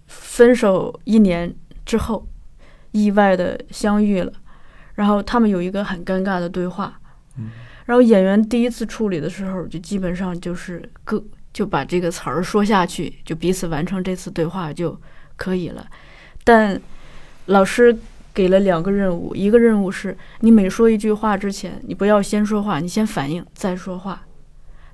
[0.08, 1.54] 分手一年
[1.86, 2.28] 之后，
[2.92, 4.34] 意外的相遇了，
[4.96, 7.00] 然后他们有一个很尴尬的对话。
[7.86, 15.00] 然后演员第一次处理的时候，就基本上就是各就把这个词儿说下去，就彼此完成这次对话就
[15.36, 15.86] 可以了。
[16.44, 16.80] 但
[17.48, 17.96] 老师
[18.34, 24.24] 给了两个任务，一个任务是你每说一句话之前，你不要先说话，你先反应再说话。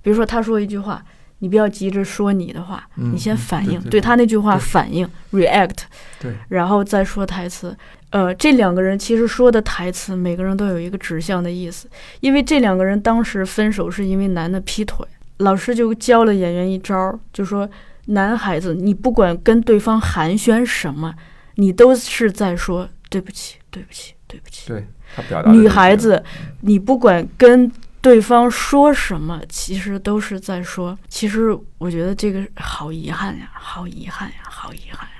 [0.01, 1.03] 比如说他说一句话，
[1.39, 5.77] 你不要急着说你的话，嗯你先嗯反应，对他那句话反应 react，
[6.19, 7.77] 对，然后再说台词。
[8.11, 11.87] 呃，这两个人其实说的台词，每个人都有一个指向的意思，
[12.21, 15.05] 因为这两个人当时分手是因为男的劈腿，
[15.37, 17.69] 老师就教了演员一招儿，就说
[18.07, 21.13] 男孩子，你不管跟对方寒暄什么，
[21.55, 24.67] 你都是在说对不起，对不起，对不起。
[24.67, 26.23] 对他表达女孩子，
[26.61, 30.97] 你不管跟对方说什么，其实都是在说。
[31.07, 35.18] 其实我觉得这个好遗憾呀，好遗憾呀，好遗憾呀，好遗憾。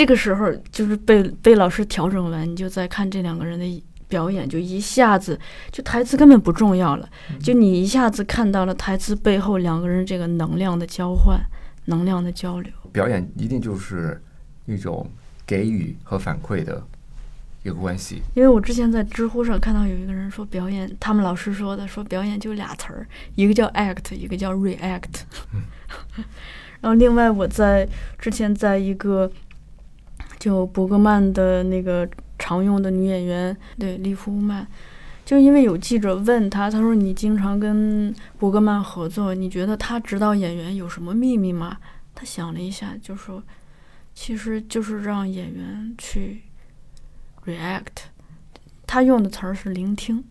[0.00, 5.38] 这个时候就是被被老师调整完，你就再看这两个人的表演，就一下子
[5.70, 7.06] 就台词根本不重要了，
[7.38, 11.38] 就你一下子看到了台词背后两个人这个能量的交换，
[11.84, 12.72] 能量的交流。
[12.90, 14.18] 表演一定就是
[14.64, 15.06] 一种
[15.46, 16.82] 给予和反馈的
[17.62, 18.22] 一个关系。
[18.32, 25.24] 因为我之前在知乎上看到有一个人说表演，他们老师说的，说表演就俩词儿，一个叫 act，一个叫 react。
[26.80, 27.86] 然后另外我在
[28.18, 29.30] 之前在一个
[30.40, 34.66] 就伯格曼的那个常用的女演员，对利夫曼，
[35.24, 41.76] 就因为有记者问他，他说你经常跟伯格曼合作，你觉得他指导演员有什么秘密吗？
[42.14, 43.42] 他想了一下，就说
[44.14, 46.42] 其实就是让演员去
[47.44, 48.08] react，
[48.86, 50.24] 他用的词儿是聆听，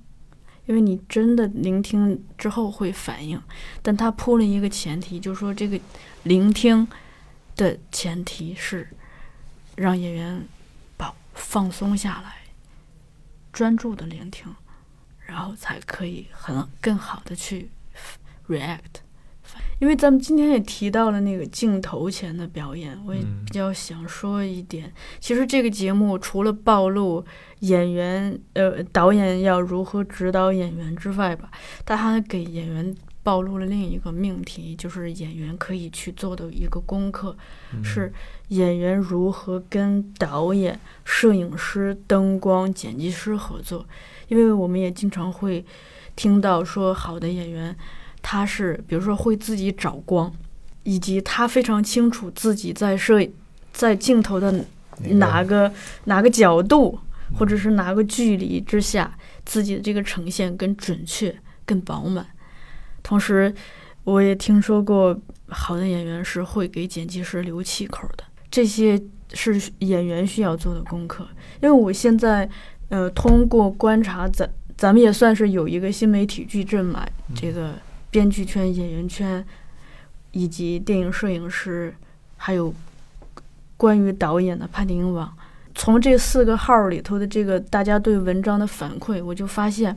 [0.65, 3.39] 因为你真的聆听之后会反应，
[3.83, 5.79] 但他铺了一个前提，就说这个
[6.23, 6.87] 聆听
[7.55, 8.87] 的前提是
[9.79, 10.45] 让演员
[10.97, 12.35] 把放松下来，
[13.53, 14.53] 专注的聆听，
[15.25, 17.69] 然后才可以很更好的去
[18.49, 19.01] react。
[19.79, 24.93] 因为咱们今天也提到了那个镜头前的表演，我也嗯比较想说一点。
[25.21, 27.25] 其实这个节目除了暴露
[27.59, 31.49] 演员呃导演要如何指导演员之外吧，
[31.85, 37.35] 它还给演员暴露了另一个命题，就是演员可以去做的一个功课，
[37.81, 38.11] 是
[38.49, 43.85] 演员如何跟导演、摄影师、灯光、剪辑师合作。
[44.27, 45.65] 因为我们也经常会
[46.15, 47.75] 听到说，好的演员
[48.21, 50.31] 他是比如说会自己找光，
[50.83, 53.19] 以及他非常清楚自己在摄
[53.73, 54.53] 在镜头的
[55.13, 55.71] 哪个
[56.03, 56.99] 哪个角度，
[57.37, 61.35] 或者是哪个距离之下，自己的这个呈现更准确、
[61.65, 62.25] 更饱满。
[63.01, 63.53] 同时，
[64.03, 69.01] 我也听说过好的演员是会给剪辑师留气口的，这些
[69.33, 71.27] 是演员需要做的功课。
[71.61, 72.49] 因为我现在，
[72.89, 77.73] 呃，通过观察咱咱们也算是有一个新媒体矩阵嘛，这个
[78.09, 79.45] 编剧圈、演员圈，
[80.31, 81.93] 以及电影摄影师，
[82.37, 82.73] 还有
[83.77, 85.31] 关于导演的判定网。
[85.75, 89.95] 从这四个号里头的这个大家对文章的反馈，我就发现，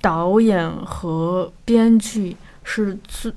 [0.00, 3.32] 导演和编剧是最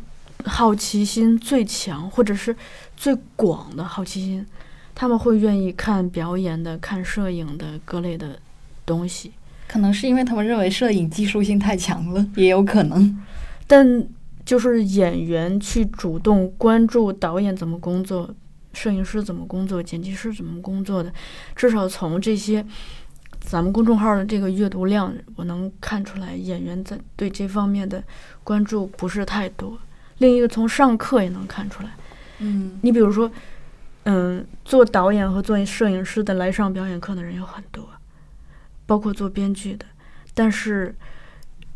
[0.46, 2.56] 好奇心最强，或者是
[2.96, 4.46] 最广的好奇心，
[4.94, 8.40] 他们会愿意看表演的、看摄影的各类的
[8.86, 9.32] 东西。
[9.68, 13.18] 可能是因为他们认为摄影技术性太强了，也有可能。
[13.66, 14.06] 但
[14.46, 18.30] 就是演员去主动关注导演怎么工作，
[18.74, 21.12] 摄影师怎么工作，剪辑师怎么工作的，
[21.56, 22.64] 至少从这些
[23.40, 28.04] 咱们公众号的这个阅读量，我能看出来演员在对这方面的
[28.44, 29.78] 关注不是太多。
[30.24, 31.90] 另一个从上课也能看出来，
[32.40, 33.30] 嗯，你比如说，
[34.06, 37.86] 嗯，做导演和做摄影师的来上表演课的人有很多，
[38.86, 39.86] 包括做编剧的，
[40.34, 40.96] 但是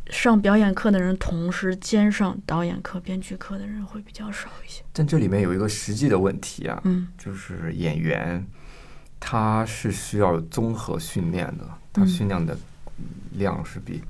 [0.10, 4.82] 上表演课的人同时兼上导演课、编剧课的人会比较少一些。
[4.94, 8.42] 但这里面有一个实际的问题啊，嗯就是演员
[9.20, 12.58] 他是需要综合训练的，他嗯训练的
[13.34, 14.02] 量是比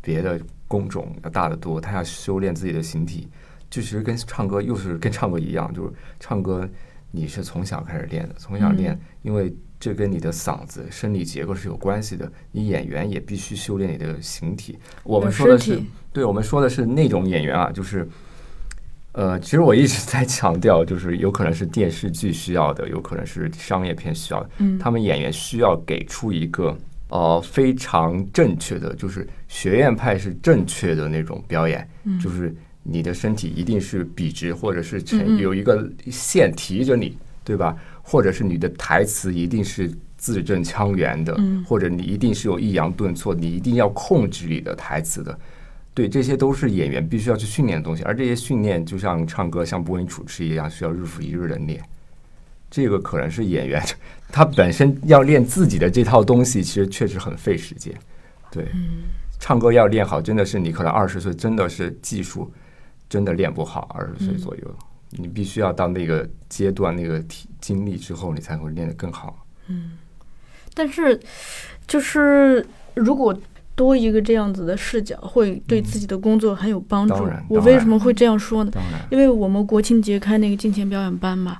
[0.00, 3.26] 别的工种要大得多，他要修炼自己的形体。
[3.72, 6.68] 就其实跟唱歌又是跟唱歌一样，就是唱歌
[7.10, 12.30] 你是从小开始练的，从小练，嗯因为这跟你的嗓子生理结构是有关系的。
[12.52, 14.78] 你演员也必须修炼你的形体。
[15.02, 15.80] 我们说的是，
[16.12, 18.06] 对我们说的是那种演员啊，就是。
[19.14, 24.48] 呃，其实我一直在强调，就是有可能是电视剧需要的，有可能是商业片需要的。
[24.56, 26.74] 嗯他们演员需要给出一个
[27.10, 37.76] 呃非常正确的，就是学院派是正确的那种表演，嗯就是你的身体一定是笔直，或者是嗯呈嗯有一个线提着你，对吧？
[38.02, 45.38] 或者是你的台词一定是字正腔圆的，嗯或者你一定是有抑扬顿挫，你一定要控制你的台词的。
[45.94, 51.82] 对，这些都是演员必须要去训练的东西，而这些训练就像唱歌、像播音主持一样，需要日复一日的练。
[52.70, 53.82] 这个可能是演员
[54.32, 57.94] 他本身要练自己的这套东西，其实确实很费时间。
[58.50, 58.66] 对，
[59.38, 62.50] 唱歌要练好，真的是你可能二十岁真的是技术
[63.12, 64.74] 真的练不好，二十岁左右，
[65.10, 69.44] 你必须要到那个阶段、那个体经历之后，你才会练得更好。
[69.68, 69.98] 嗯
[70.72, 71.20] 但是，
[71.86, 73.38] 就是如果
[73.74, 77.14] 多一个这样子的视角，会对自己的工作很有帮助。
[77.50, 78.70] 我为什么会这样说呢？
[78.72, 81.58] 当然，因为我们国庆节开那个镜前表演班嘛，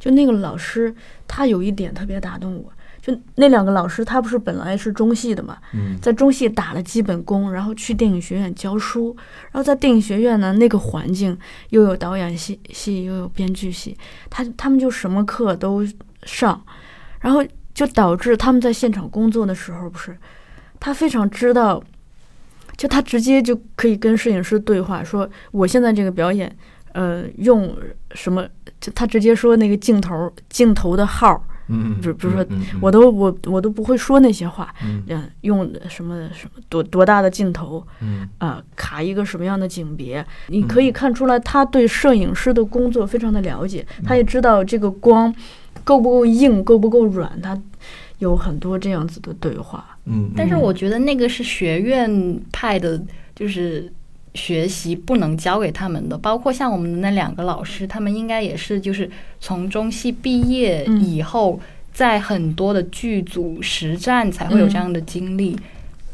[0.00, 0.94] 就那个老师
[1.28, 2.72] 他有一点特别打动我，
[3.04, 9.14] 就那两个老师他不是本来是中戏的嘛，嗯在中戏打了基本功，然后去电影学院教书，
[9.50, 11.36] 然后在电影学院呢那个环境
[11.68, 13.94] 又有导演系系又有编剧系，
[14.30, 15.86] 他他们就什么课都
[16.22, 16.64] 上，
[17.20, 17.44] 然后
[17.74, 20.16] 就导致他们在现场工作的时候不是，
[20.80, 21.82] 他非常知道。
[22.76, 26.52] 就他直接就可以跟摄影师对话，说我现在这个表演，
[26.92, 27.72] 呃，用
[28.16, 28.44] 什么？
[28.80, 32.46] 就他直接说那个镜头镜头的号，嗯，比比如说
[32.80, 35.02] 我都我我都不会说那些话，嗯。
[35.08, 38.28] 嗯，用什么什么多多大的镜头嗯。
[38.38, 45.34] 啊、卡一个什么样的景别，你可以看出来他对摄影师的工作非常的了解，他也知道这个光
[45.82, 47.60] 够不够硬，够不够软，他
[48.18, 49.96] 有很多这样子的对话。
[50.04, 53.02] 嗯，但是我觉得那个是学院派的，
[53.34, 53.90] 就是
[54.34, 56.18] 学习不能教给他们的。
[56.18, 59.10] 包括像我们的那两个老师，他们应该也是就是
[59.40, 61.58] 从中戏毕业嗯以后，
[61.92, 65.56] 在很多的剧组实战才会有这样的经历。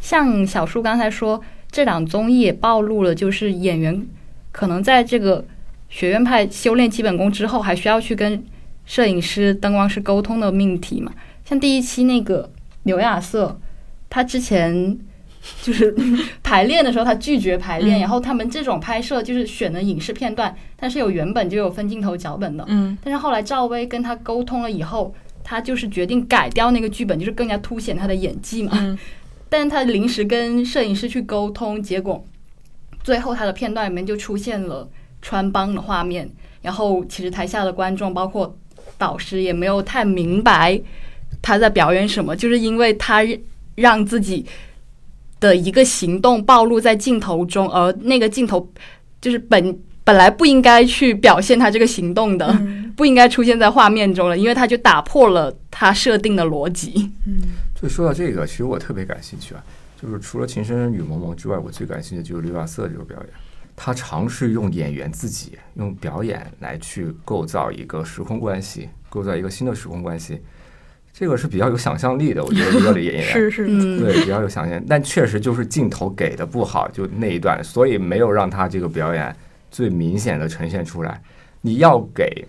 [0.01, 1.41] 像小树刚才说，
[1.71, 4.07] 这档综艺也暴露了，就是演员
[4.53, 5.45] 可能在这个
[5.89, 8.43] 学院派修炼基本功之后，还需要去跟
[8.87, 11.13] 摄影师、灯光师沟通的命题嘛。
[11.45, 12.51] 像第一期那个
[12.85, 13.61] 刘亚瑟，
[14.09, 14.99] 他之前
[15.63, 15.95] 就是
[16.43, 18.01] 排练的时候，他拒绝排练，嗯。
[18.01, 22.97] 然后他们这种拍摄就是选的影视片段，但是有原本就有分镜头脚本的，嗯。
[23.03, 28.73] 但是后来赵薇跟他沟通了以后，他就是决定改掉那个剧本，就是更加凸显他的演技嘛。
[28.75, 28.99] 嗯。
[29.49, 32.25] 但是他临时跟摄影师去沟通，结果
[33.03, 34.89] 最后他的片段里面就出现了
[35.21, 36.31] 穿帮的画面，
[36.63, 38.57] 然后其实台下的观众包括
[38.97, 40.81] 导师也没有太明白
[41.43, 43.27] 他在表演什么，就是因为他
[43.75, 44.45] 让自己
[45.41, 48.71] 的一个行动暴露在镜头中，而那个镜头
[49.21, 57.11] 就是本本来不应该去表现他这个行动的，嗯 不应该出现在画面中了，因为他就打破了他设定的逻辑。
[57.27, 57.41] 嗯
[57.81, 59.65] 就说到这个，其实我特别感兴趣啊，
[60.01, 63.29] 就是除了《情深深雨蒙蒙》之外，我最感兴趣的就是刘亚瑟这个表演。
[63.75, 70.39] 他尝试用演员自己用表演来去构造一个时空关系，构造一个新的时空关系，
[71.13, 72.43] 这个是比较有想象力的。
[72.43, 79.35] 我觉得 一个演员是是，嗯，对比较有想象，但确实就是镜头给的不好，就那一段，所以没有让他这个表演
[79.71, 81.21] 最明显的呈现出来。
[81.61, 82.47] 你要给，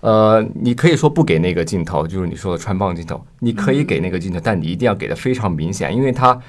[0.00, 6.40] 呃，你可以说不给那个镜头，就是你说的穿帮镜头，你可以给那个镜头，但你一定要给的非常明显，因为他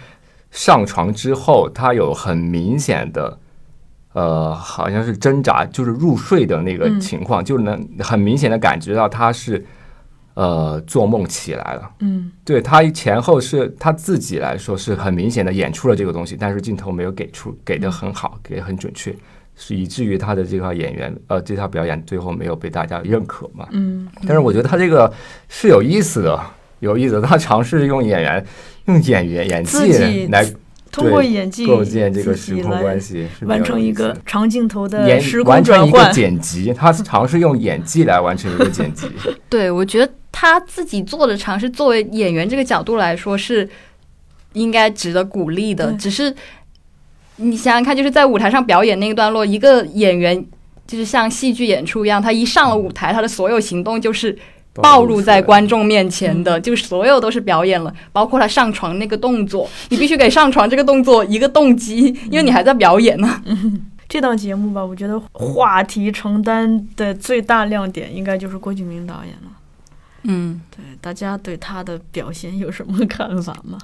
[0.52, 3.38] 上床之后，他有很明显的。
[4.14, 9.64] 呃，好像是挣扎，就是入睡的那个嗯情况，就能很明显的感觉到他是
[10.40, 11.92] 呃做梦起来了。
[12.00, 19.14] 嗯对他前后是他自己来说是很明显的演出了这个东西，但是镜头没有给出，给的很好，给的很准确，
[19.58, 23.68] 是以至于他的这套演员呃这套表演最后没有被大家认可嘛。
[23.72, 25.12] 嗯但是我觉得他这个
[25.50, 26.40] 是有意思的，
[26.80, 28.46] 有意思的，他尝试用演员
[28.86, 30.46] 用演员演技来
[30.92, 36.12] 通过演技构建这个时空关系，是完成一个长镜头的演时空完成一个。
[36.12, 39.08] 剪辑，他尝试用演技来完成一个剪辑。
[39.48, 43.68] 对，我觉得他自己做的尝试，作为演员这个角度来说是
[44.54, 45.92] 应该值得鼓励的。
[45.94, 46.34] 只是
[47.38, 50.46] 你想想看，就是在舞台上表演那个段落，一个演员
[50.88, 54.38] 就是像戏剧演出一样，他一上了舞台，他的所有行动就是
[54.74, 63.42] 暴露在观众面前的，就是所有都是表演了，包括他上床那个动作，你必须给上床这个动作一个动机，因为你还在表演呢。
[64.08, 69.52] 这档节目吧，我觉得话题承担的最大亮点应该就是郭敬明导演了。
[70.24, 73.78] 嗯，对，大家对他的表现有什么看法吗？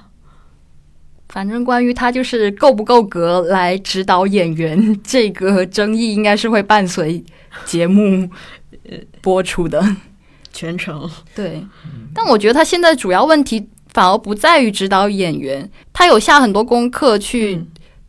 [1.28, 7.24] 反正关于他就是够不够格来指导演员这个争议，应该是会伴随
[7.64, 8.30] 节目
[8.84, 9.84] 呃播出的。
[10.52, 11.10] 全程。
[11.34, 11.66] 对，
[12.14, 17.66] 但我觉得他现在主要问题反而不在于指导演员，他有下很多功课去，嗯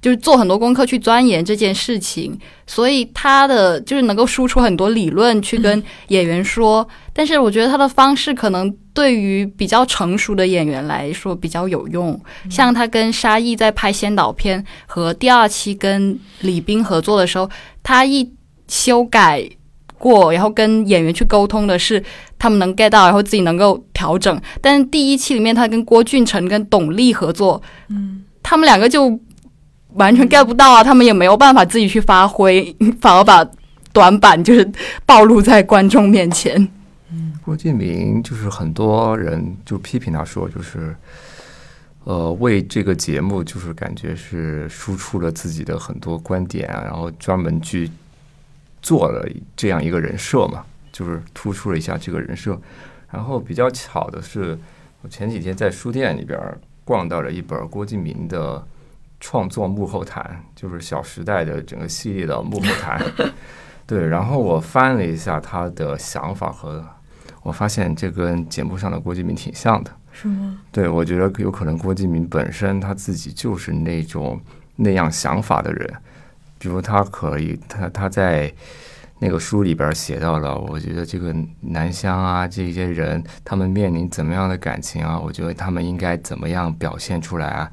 [0.07, 6.87] 就是做很多功课去钻研这件事情，所以他的就是能够输出很多理论去跟演员说。
[7.11, 12.17] 但是我觉得他的方式可能对于比较成熟的演员来说比较有用，
[12.49, 17.49] 像他跟沙溢在拍先导片和第二期跟李冰合作的时候，
[17.83, 18.31] 他一
[18.69, 19.43] 修改
[19.97, 22.01] 过，然后跟演员去沟通的是
[22.39, 24.41] 他们能 get 到，然后自己能够调整。
[24.61, 29.19] 但是第一期里面，他跟郭俊辰跟董力合作，嗯，他们两个就
[29.93, 33.47] 完全 get 不到啊，他们也没有办法自己去发挥， 反而把
[33.91, 34.69] 短板就是
[35.05, 36.55] 暴露在观众面前。
[37.11, 40.93] 嗯郭敬明就是很多人就批评他说，就是
[42.03, 47.89] 呃为这个节目就是感觉是输出了自己的很多观点啊，然后专门去
[48.81, 49.25] 做了
[49.55, 52.59] 这样一个人设嘛，就是突出了一下这个人设。
[53.09, 54.59] 然后比较巧的是，
[55.01, 56.37] 我前几天在书店里边
[56.83, 58.61] 逛到了一本郭敬明的
[59.19, 63.01] 创作幕后谈，就是《小时代》的整个系列的幕后谈。
[63.87, 66.85] 对，然后我翻了一下他的想法和，
[67.41, 69.91] 我发现这跟节目上的郭敬明挺像的。
[70.11, 70.59] 是吗？
[70.71, 74.41] 对，我觉得有可能郭敬明本身他自己就是那种
[74.75, 75.93] 那样想法的人，
[76.57, 78.51] 比如他可以，他他在
[79.19, 87.71] 那个书里边写到了，我觉得这个南湘啊，这些人他们面临怎么样的感情啊，我觉得他们应该怎么样表现出来啊，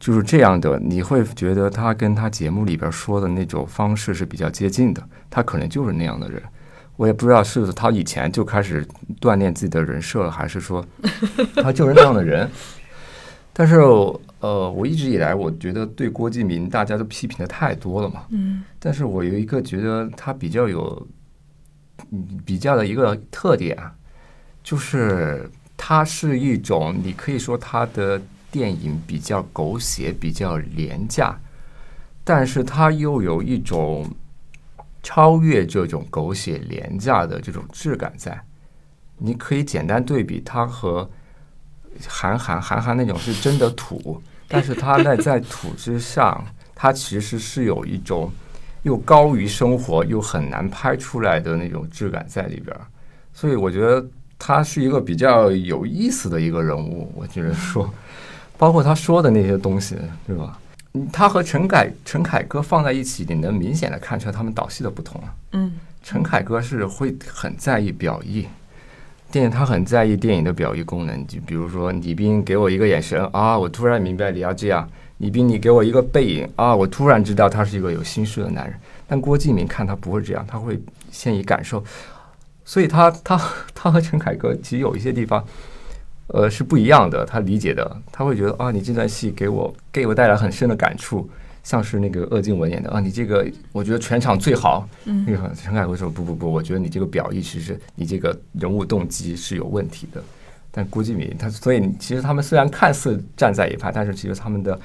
[0.00, 6.42] 就是这样的，你会觉得他跟他节目里边说的那种方式是比较接近的，他可能就是那样的人。
[6.96, 8.86] 我也不知道是不是他以前就开始
[9.20, 10.84] 锻炼自己的人设了， 还是说
[11.56, 12.50] 他就是那样的人。
[13.52, 13.76] 但是，
[14.40, 18.24] 呃，我一直以来我觉得对郭敬明大家都批评的太多了嘛。
[18.30, 21.06] 嗯但是我有一个觉得他比较有，
[22.10, 23.92] 嗯，比较的一个特点啊，
[24.62, 28.20] 就是他是一种，你可以说他的
[28.50, 31.38] 电影比较狗血，比较廉价，
[32.24, 34.08] 但是它又有一种
[35.02, 38.40] 超越这种狗血廉价的这种质感在。
[39.16, 41.08] 你可以简单对比它和
[42.08, 46.44] 韩寒，韩寒那种是真的土，但是他在在土之上，
[46.74, 48.30] 他其实是有一种
[48.82, 52.86] 又高于生活又很难拍出来的那种质感在里边儿，
[53.34, 54.06] 所以我觉得
[54.38, 57.12] 他是一个比较有意思的一个人物。
[57.14, 57.92] 我觉得说，
[58.60, 59.96] 包括他说的那些东西，
[60.26, 60.58] 对吧？
[60.92, 65.34] 嗯他和陈凯陈凯歌放在一起，你能明显的看出来他们导戏的不同啊。
[65.52, 68.46] 嗯陈凯歌是会很在意表意，
[69.30, 74.86] 电影他很在意电影的表意功能，就比如说李斌给我一个眼神啊，我突然明白你要这样；
[75.18, 78.78] 李斌你给我一个背影啊，我突然知道他是一个有心事的男人。
[79.08, 80.78] 但郭敬明看他不会这样，他会
[81.10, 81.82] 先以感受，
[82.64, 83.40] 所以他他
[83.74, 85.42] 他和陈凯歌其实有一些地方。
[86.32, 91.28] 呃，是不一样的，他理解的，他会觉得啊，你这段戏给我给我带来很深的感触，
[91.64, 100.22] 像是那个鄂靖文演的啊，你这个我觉得全场最好，嗯那个陈凯歌说不不不，我觉得你这个表意其实你这个人物动机是有问题的。
[100.70, 104.80] 但郭敬明他，所以其实他们虽然看似站在一派，但是其实他们的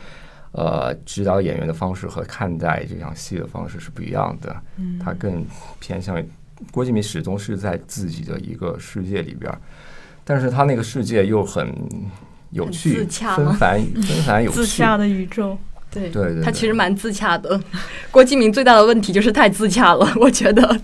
[0.51, 4.55] 呃指导演员的方式和看待这场戏的方式是不一样的。
[4.77, 5.45] 嗯他更
[5.79, 6.25] 偏向于
[6.71, 9.61] 郭敬明始终是在自己的一个世界里边儿，
[10.25, 11.73] 但是他那个世界又很
[12.49, 14.55] 有趣、自洽吗纷繁、纷繁有趣。
[14.57, 15.57] 自洽的宇宙。
[15.91, 17.57] 对对对对他其实蛮自洽的。
[18.11, 20.81] 郭敬明最大的问题就是太自洽了， 我觉得。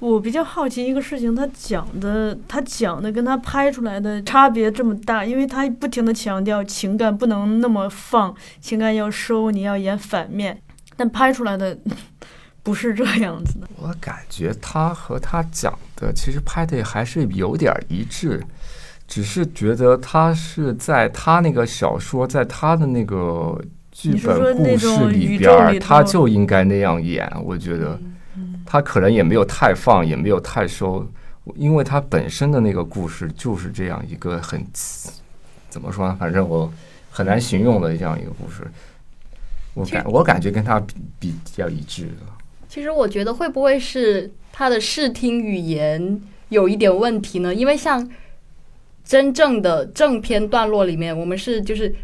[0.00, 10.60] 我比较好奇一个事情，他讲的，他讲的跟他拍出来的差别这么大，因为他不停的强调情感不能那么放，情感要收，你要演反面，
[10.94, 11.78] 但拍出来的
[12.62, 13.68] 不是这样子的。
[13.76, 18.42] 我感觉他和他讲的其实拍的还是有点儿一致，
[19.06, 23.60] 只是觉得他是在他那个小说，在他的那个
[23.92, 27.30] 剧本故事里边他就应该那样演。
[27.44, 27.98] 我觉得
[28.36, 31.06] 嗯他可能也没有太放，也没有太收，
[31.54, 34.64] 因为他本身的那个故事就是这样一个很
[35.68, 36.16] 怎么说呢？
[36.18, 36.72] 反正我
[37.10, 38.66] 很难形容的这样一个故事。
[39.74, 40.80] 我感我感觉跟他
[41.18, 42.26] 比比较一致的。
[42.68, 47.54] 其实我觉得会不会是他的视听语言有一点问题呢？
[47.54, 48.08] 因为像
[49.04, 51.94] 真正的正片段落里面，我们是就是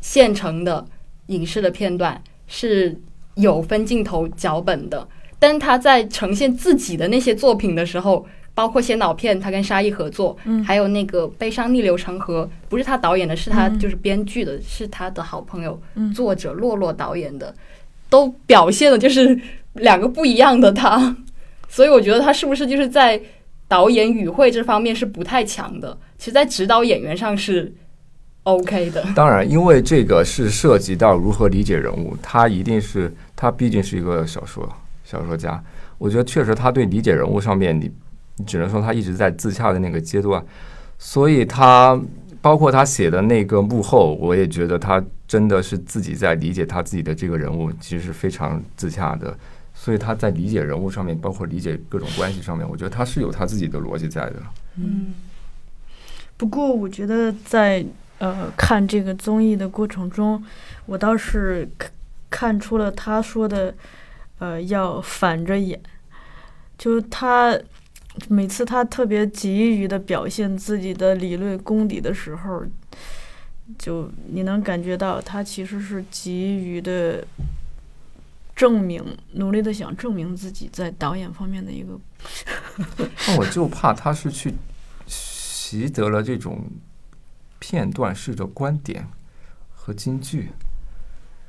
[0.00, 0.84] 现成的
[1.26, 2.98] 影视的片段是
[3.34, 5.06] 有分镜头脚本的，
[5.38, 10.64] 但他在呈现自己的那些作品的时候，包括先导片，他跟沙溢合作，嗯。
[10.64, 16.10] 还有那个《悲伤逆流成河》，不是他导演的，是他嗯就是编剧的，是他的好朋友嗯。
[16.14, 17.54] 作者洛洛导演的，
[18.08, 19.38] 都表现的就是
[19.74, 21.14] 两个不一样的他，
[21.68, 23.20] 所以我觉得他是不是就是在
[23.68, 27.72] 导演语汇这方面是不太强的，其实，在指导演员上是
[28.44, 29.04] OK 的。
[29.14, 34.68] 当然，因为这个是涉及到如何理解人物，他一定是他毕竟是一个小说
[35.04, 35.62] 小说家，
[35.98, 37.90] 我觉得确实他对理解人物上面，你
[38.46, 40.44] 只能说他一直在自洽的那个阶段，
[40.98, 42.00] 所以他
[42.40, 49.36] 包括他写的那个幕后，我也觉得他真的是自己在理解他自己的这个人物，其实是非常自洽的。
[49.74, 54.36] 所以他在理解人物上面，包括理解各种关系上面，我觉得他是有他自己的逻辑在的。
[54.76, 55.12] 嗯，
[56.36, 57.84] 不过我觉得在
[58.18, 60.44] 呃看这个综艺的过程中，
[60.84, 61.68] 我倒是
[62.28, 63.74] 看出了他说的，
[64.38, 65.80] 呃，要反着演，
[66.76, 67.58] 就他
[68.28, 72.62] 每次他特别急于的表现自己的理论功底的时候，
[73.78, 77.26] 就你能感觉到他其实是急于的
[78.54, 81.98] 证明，努力的想证明自己在导演方面的一个
[83.26, 84.54] 那我就怕他是去
[85.66, 86.64] 习得了这种
[87.58, 89.06] 片段式的观点
[89.72, 90.50] 和金句，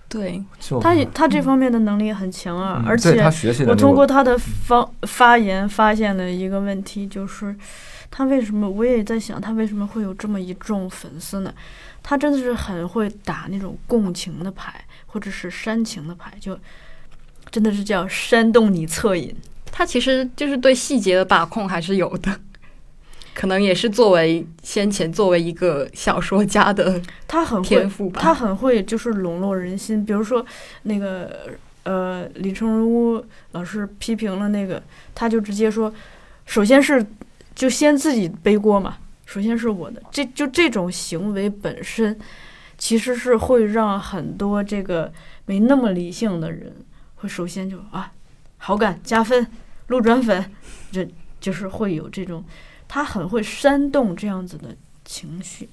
[0.10, 0.44] 对，
[0.82, 7.56] 他也他这方面的能力很强啊，而且他学习我通过他的方发言发现了一个问题，就是
[8.10, 11.54] 他为什么我也在想，他为什么会有这么一众粉丝呢？
[12.02, 16.58] 他真的是很会打那种共情的牌，或者是煽情的牌，就
[17.52, 19.36] 真的是叫煽动你恻隐。
[19.70, 22.40] 他其实就是对细节的把控还是有的，
[23.38, 28.20] 可能也是作为先前作为一个小说家的他很会，天赋吧。
[28.20, 30.04] 他很会就是笼络人心。
[30.04, 30.44] 比如说
[30.82, 31.48] 那个
[31.84, 34.82] 呃，李成儒老师批评了那个，
[35.14, 35.94] 他就直接说，
[36.48, 37.06] 首先是
[37.54, 40.02] 就先自己背锅嘛，首先是我的。
[40.10, 42.18] 这就这种行为本身，
[42.76, 45.14] 其实是会让很多这个
[45.46, 46.76] 没那么理性的人，
[47.18, 48.12] 会首先就啊，
[48.58, 49.46] 好感加分，
[49.90, 50.52] 路转粉，
[50.92, 51.08] 这
[51.40, 52.44] 就是会有这种，
[52.88, 55.70] 他很会煽动这样子的情绪。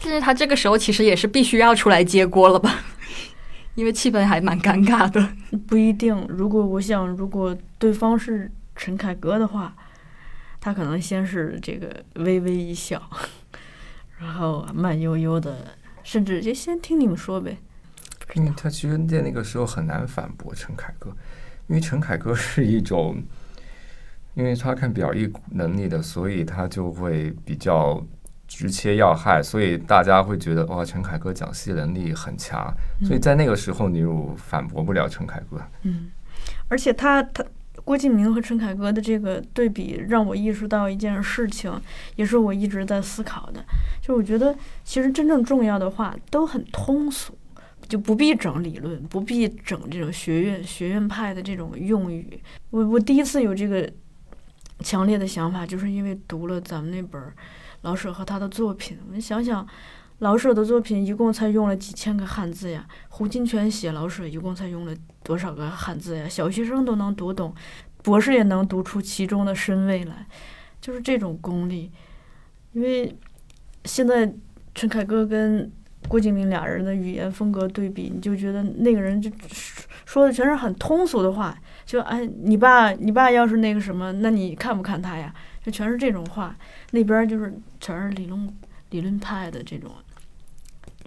[0.00, 2.80] 但是他这个时候其实也是必须要出来接锅了吧，
[3.74, 5.28] 因为气氛还蛮尴尬的。
[5.66, 6.26] 不一定。
[6.28, 9.74] 如果我想，如果对方是陈凯歌的话，
[10.60, 13.00] 他可能先是这个微微一笑，
[14.18, 17.56] 然后慢悠悠的，甚至就先听你们说呗。
[18.34, 21.16] 因为他其实在那个时候很难反驳陈凯歌，
[21.68, 23.22] 因为陈凯歌是一种，
[24.36, 28.00] 因为他看表意能力的，所以他就会比较
[28.46, 32.70] 直切要害，所以大家会觉得哇，陈凯歌讲戏能力很强，
[33.02, 35.58] 所以在那个时候你又反驳不了陈凯歌。
[35.84, 36.10] 嗯，
[36.68, 37.42] 而且他他
[37.82, 41.72] 郭敬明和陈凯歌的这个对比，让我意识到一件事情，
[42.16, 43.64] 也是我一直在思考的，
[44.02, 47.36] 就我觉得其实真正重要的话都很通俗。
[47.88, 52.36] 就不必整理论，不必整这种学院学院派的这种用语。
[52.70, 53.88] 我我第一次有这个
[54.80, 57.20] 强烈的想法，就是因为读了咱们那本
[57.82, 58.98] 老舍和他的作品。
[59.12, 59.66] 我想想，
[60.18, 66.28] 老舍的作品一共才用了几千个汉字呀，胡金铨写老舍一共才用了多少个汉字呀？
[66.28, 67.54] 小学生都能读懂，
[68.02, 70.26] 博士也能读出其中的深味来，
[70.80, 71.90] 就是这种功力。
[72.72, 73.16] 因为
[73.84, 74.34] 现在
[74.74, 75.72] 陈凯歌跟
[76.08, 79.30] 郭敬明俩人的语言风格对比，你就觉得那个人就
[80.04, 85.34] 说的全是很通俗的话，就哎，你爸你爸要是那个什么，那你看不看他呀？
[85.64, 86.54] 就全是这种话。
[86.92, 88.48] 那边就是全是理论
[88.90, 89.90] 理论派的这种。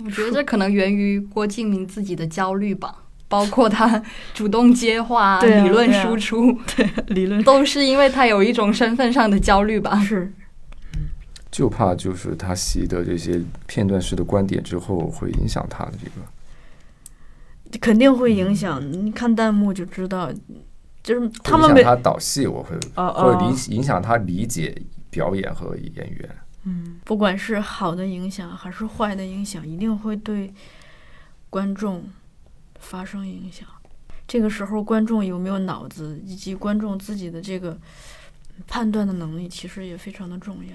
[0.04, 6.58] 我觉得这可能源于郭敬明自己的焦虑吧，包括他主动接话、啊理论对啊输出，
[7.08, 9.98] 理论都是因为他有一种身份上的焦虑吧。
[10.02, 10.34] 是
[11.52, 18.80] 就怕就是他习得这些片段式的观点之后，会影响他的这个，肯定会影响。
[18.92, 20.32] 你看弹幕就知道，
[21.02, 24.80] 就是他们他导戏，我会哦会哦，理影响他理解
[25.10, 26.36] 表演和演员。
[26.64, 30.54] 嗯，不管是好的影响还是坏的影响，一定会对
[31.50, 32.04] 观众
[32.80, 33.68] 发生影响。
[34.28, 37.76] 这个时候，观众有没有脑子，以及观众自己的这个
[38.68, 40.74] 判断的能力，其实也非常的重要。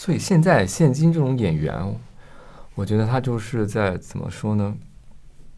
[0.00, 1.94] 所以现在现今这种演员，
[2.74, 4.74] 我觉得他就是在怎么说呢？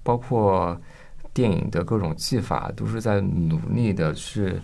[0.03, 0.77] 包括
[1.33, 4.61] 电影的各种技法，都是在努力的去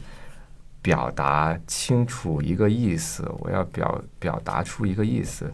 [0.82, 3.24] 表达清楚一个意思。
[3.38, 5.48] 我要表表达出一个意思，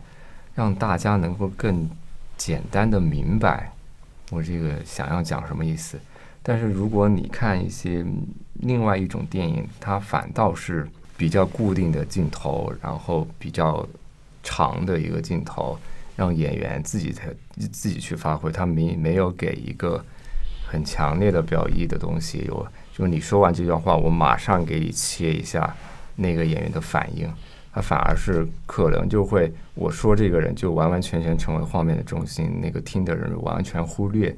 [0.55, 1.87] 让大家能够更
[2.39, 3.71] 简单的明白
[4.31, 6.01] 我这个想要讲什么意思。
[6.43, 8.03] 但是如果你看一些
[8.55, 13.87] 另外一种电影，它反倒是比较固定的镜头，然后比较
[14.45, 15.77] 长的一个镜头，
[16.15, 17.29] 让演员自己才
[17.73, 20.05] 自己去发挥，他没没有给一个
[20.65, 22.45] 很强烈的表意的东西。
[22.47, 22.65] 有
[22.97, 25.75] 就是你说完这段话，我马上给你切一下
[26.15, 27.29] 那个演员的反应，
[27.73, 34.37] 他反而是可能就会我说这个人就完完全全成为画面的中心，那个听的人完全忽略。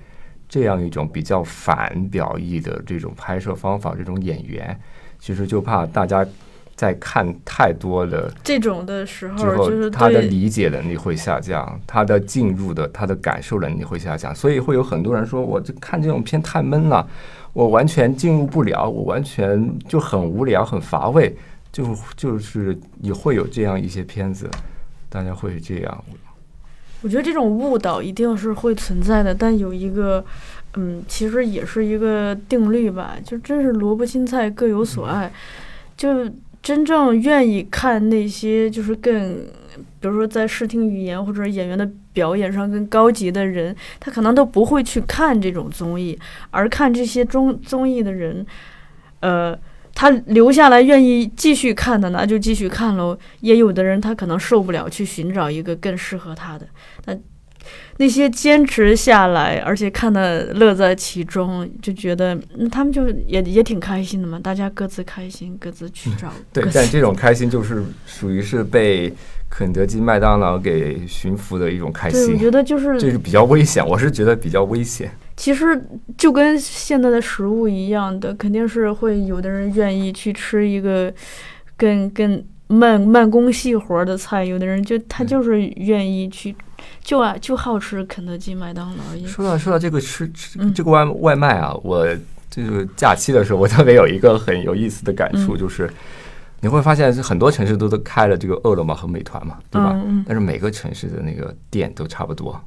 [0.48, 4.78] 这样一种比较反表意的这种拍摄方法，这种演员，
[5.18, 6.24] 其实就怕大家
[6.76, 17.08] 在看太多的这种的时候，就是，他的理解能力会下降，他的进入的他的感受能力会下降，所以会有很多人说，我这看这种片太闷了，
[17.54, 21.34] 我完全进入不了，我完全就很无聊、很乏味，
[21.72, 24.46] 就就是也会有这样一些片子，
[25.08, 26.04] 大家会这样。
[27.02, 30.24] 我觉得这种误导一定是会存在的，但有一个，
[30.74, 35.30] 嗯，其实也是一个定律吧，就真是萝卜青菜各有所爱，
[35.96, 36.28] 就
[36.66, 39.36] 真正愿意看那些就是更，
[40.00, 46.18] 比如说在视听语言或者演员的表演上更高级的人，他可能都不会去看这种综艺，
[46.50, 48.44] 而看这些综综艺的人，
[49.20, 49.56] 呃。
[49.98, 53.18] 他留下来愿意继续看的，那就继续看喽。
[53.40, 56.66] 也有的人他可能受不了，去寻找一个更适合他的。
[57.06, 57.16] 那
[57.98, 64.38] 那些坚持下来，而且看的乐在其中，就觉得、嗯、他们就也也挺开心的嘛。
[64.38, 66.32] 大家各自开心，各自去找。
[66.52, 69.12] 对但这种开心就是属于是被
[69.48, 73.86] 肯德基、麦当劳给驯服的一种开对，我，觉得就是这是比较危险。
[73.86, 75.10] 我是觉得比较危险。
[75.36, 75.82] 其实
[76.16, 81.12] 就跟现在的食物一样的，肯定是会有的人愿意去吃一个
[81.76, 86.54] 更更慢慢工细活的菜，有的人就他嗯就是愿意去，
[87.02, 89.28] 就啊就好吃肯德基、麦当劳。
[89.28, 92.06] 说到说到这个吃吃嗯这个外外卖啊，我
[92.50, 95.90] 这个假期的时候，我特别有一个很有意思的感触，嗯就是
[96.60, 99.94] 你会发现是很多城市都都开了这个饿了么和美团嘛，对吧？
[100.26, 102.60] 但是每个城市的那个店都差不多，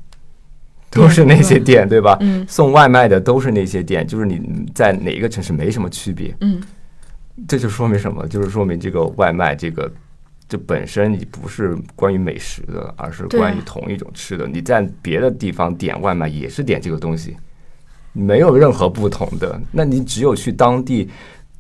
[0.90, 2.18] 都是那些店，对吧？
[2.22, 4.42] 嗯送外卖的都是那些店，就是你
[4.74, 6.62] 在哪一个城市没什么区别，嗯
[7.48, 8.28] 这就说明什么？
[8.28, 9.92] 就是说明这个外卖这个。
[10.50, 14.48] 这本身你不是关于美食的，而是关于同一种吃的。
[14.48, 17.38] 你在别的地方点外卖也是点这个东西，
[18.14, 19.62] 没有任何不同的。
[19.72, 21.08] 那你只有去当地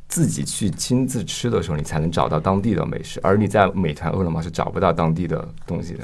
[0.07, 5.99] 自己去亲自吃的时候，你才能找到当地的美食，而你在美团、饿了么是找不到当地的东西的。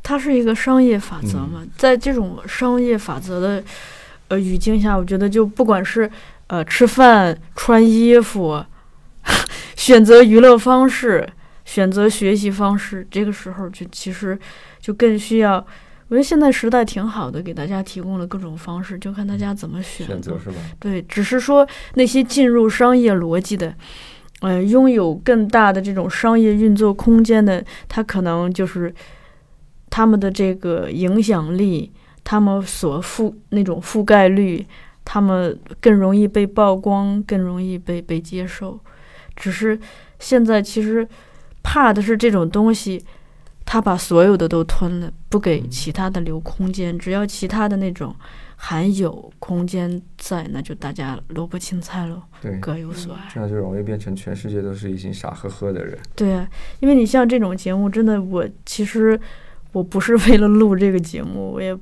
[0.00, 3.64] 它是一个商业法则嘛，嗯在这种商业法则的
[4.28, 6.08] 呃语境下，我觉得就不管是
[6.46, 8.64] 呃吃饭、穿衣服、
[9.74, 11.28] 选择娱乐方式、
[11.66, 14.38] 选择学习方式，这个时候就其实
[14.80, 15.56] 就更需要。
[16.08, 20.06] 我觉得现在时代挺好的，给大家提供了各种方式，就看大家怎么选。
[20.06, 20.56] 选择是吧？
[20.78, 23.74] 对，只是说那些进入商业逻辑的，
[24.42, 28.94] 呃，拥有更大的这种商业运作空间的，他可能就是
[29.90, 31.90] 他们的这个影响力，
[32.22, 34.64] 他们所覆那种覆盖率，
[35.04, 38.78] 他们更容易被曝光，更容易被被接受。
[39.34, 39.76] 只是
[40.20, 41.06] 现在其实
[41.66, 43.04] 怕的是这种东西。
[43.68, 46.96] 他把所有的都吞了，不给嗯其他的留空间。
[46.96, 48.14] 只要其他的那种
[48.54, 49.10] 还有
[49.40, 52.22] 空间在，那就大家萝卜青菜喽，
[52.60, 53.28] 各有所爱。
[53.34, 55.98] 这样就容易变成全世界都是一群傻呵呵的人。
[56.14, 56.48] 对啊，
[56.78, 59.18] 因为你像这种节目，真的我其实
[59.72, 61.76] 我不是为了录这个节目，我也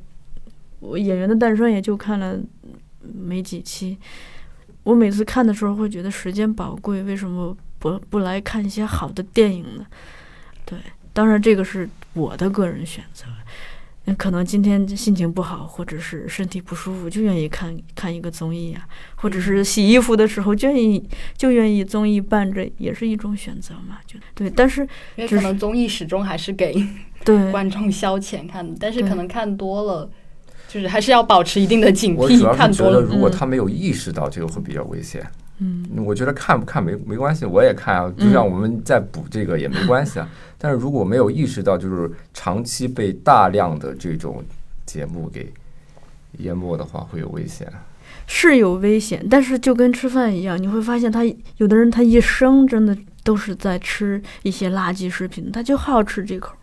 [0.81, 2.39] 我演员的诞生也就看了
[3.03, 3.99] 没几期。
[4.85, 7.55] 我每次看的时候会觉得时间宝贵，为什么
[7.85, 9.85] 不不来看一些好的电影呢？
[10.65, 10.79] 对，
[11.13, 13.27] 当然这个是我的个人选择。
[14.07, 21.07] 那可能今天心情不好，或者是身体不舒服，就愿意看看一个综艺啊，或者是洗衣服的时候就愿意
[21.37, 23.99] 就愿意综艺伴着，也是一种选择嘛。
[24.07, 24.81] 就对，但是
[25.17, 26.75] 因为可能综艺始终还是给
[27.23, 30.11] 对观众消遣看的，但是可能看多了，
[30.69, 32.41] 就是还是要保持一定的警我主惕。
[32.41, 35.23] 要是觉得，看多了，如果嗯他没有意识到这个会比较危险。
[35.23, 35.44] 嗯，
[36.05, 40.29] 我觉得看不看没没关系，我也看啊，就像我们在补这个也没关系啊。
[40.59, 44.45] 但是如果没有意识到，就是长期被大量的这种
[44.85, 45.53] 节目给
[46.39, 47.71] 淹没的话会有危险。
[48.27, 51.21] 是有危险，但是就跟吃饭一样，你会发现他
[51.59, 56.55] 有的人他一生真的都是在吃一些垃圾食品，他就好吃这口。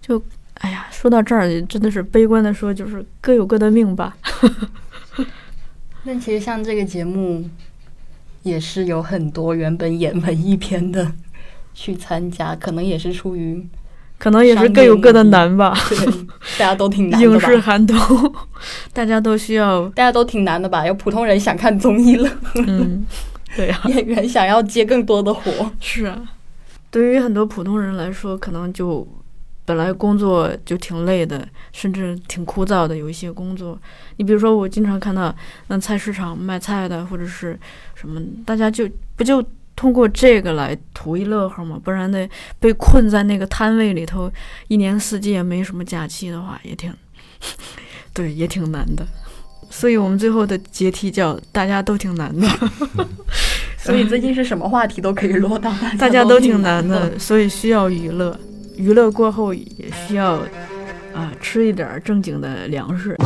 [0.00, 0.22] 就
[0.54, 4.16] 哎呀，说到这儿真的是悲观的说，就是各有各的命吧。
[6.06, 7.44] 但其实像这个节目，
[8.46, 11.10] 也是有很多原本演文艺片的
[11.74, 13.66] 去参加，可能也是出于
[14.18, 15.76] 可能也是各有各的难吧。
[15.90, 16.06] 对，
[16.56, 17.58] 大家都挺难的影视？
[17.58, 17.98] 寒冬，
[18.92, 20.86] 大家都需要，大家都挺难的吧？
[20.86, 23.04] 有普通人想看综艺了，嗯，
[23.56, 25.50] 对呀、 演员想要接更多的活。
[25.80, 26.16] 是啊，
[26.88, 29.06] 对于很多普通人来说，可能就
[29.66, 32.96] 本来工作就挺累的，甚至挺枯燥的。
[32.96, 33.78] 有一些工作，
[34.16, 35.34] 你比如说，我经常看到
[35.66, 37.58] 那菜市场卖菜的，或者是
[37.94, 39.44] 什么，大家就不就
[39.74, 41.78] 通过这个来图一乐呵吗？
[41.82, 42.26] 不然呢
[42.60, 44.32] 被困在那个摊位里头，
[44.68, 46.94] 一年四季也没什么假期的话，也挺，
[48.14, 49.04] 对，也挺难的。
[49.68, 52.48] 所以我们最后的阶梯叫“大家都挺难的”。
[53.76, 58.38] 所以最近是什么话题都可以落到大大家都挺难难的，所以需要娱乐。
[58.76, 60.34] 娱乐过后也需要
[61.12, 63.16] 啊、吃一点正经的粮食。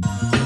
[0.00, 0.37] Bye.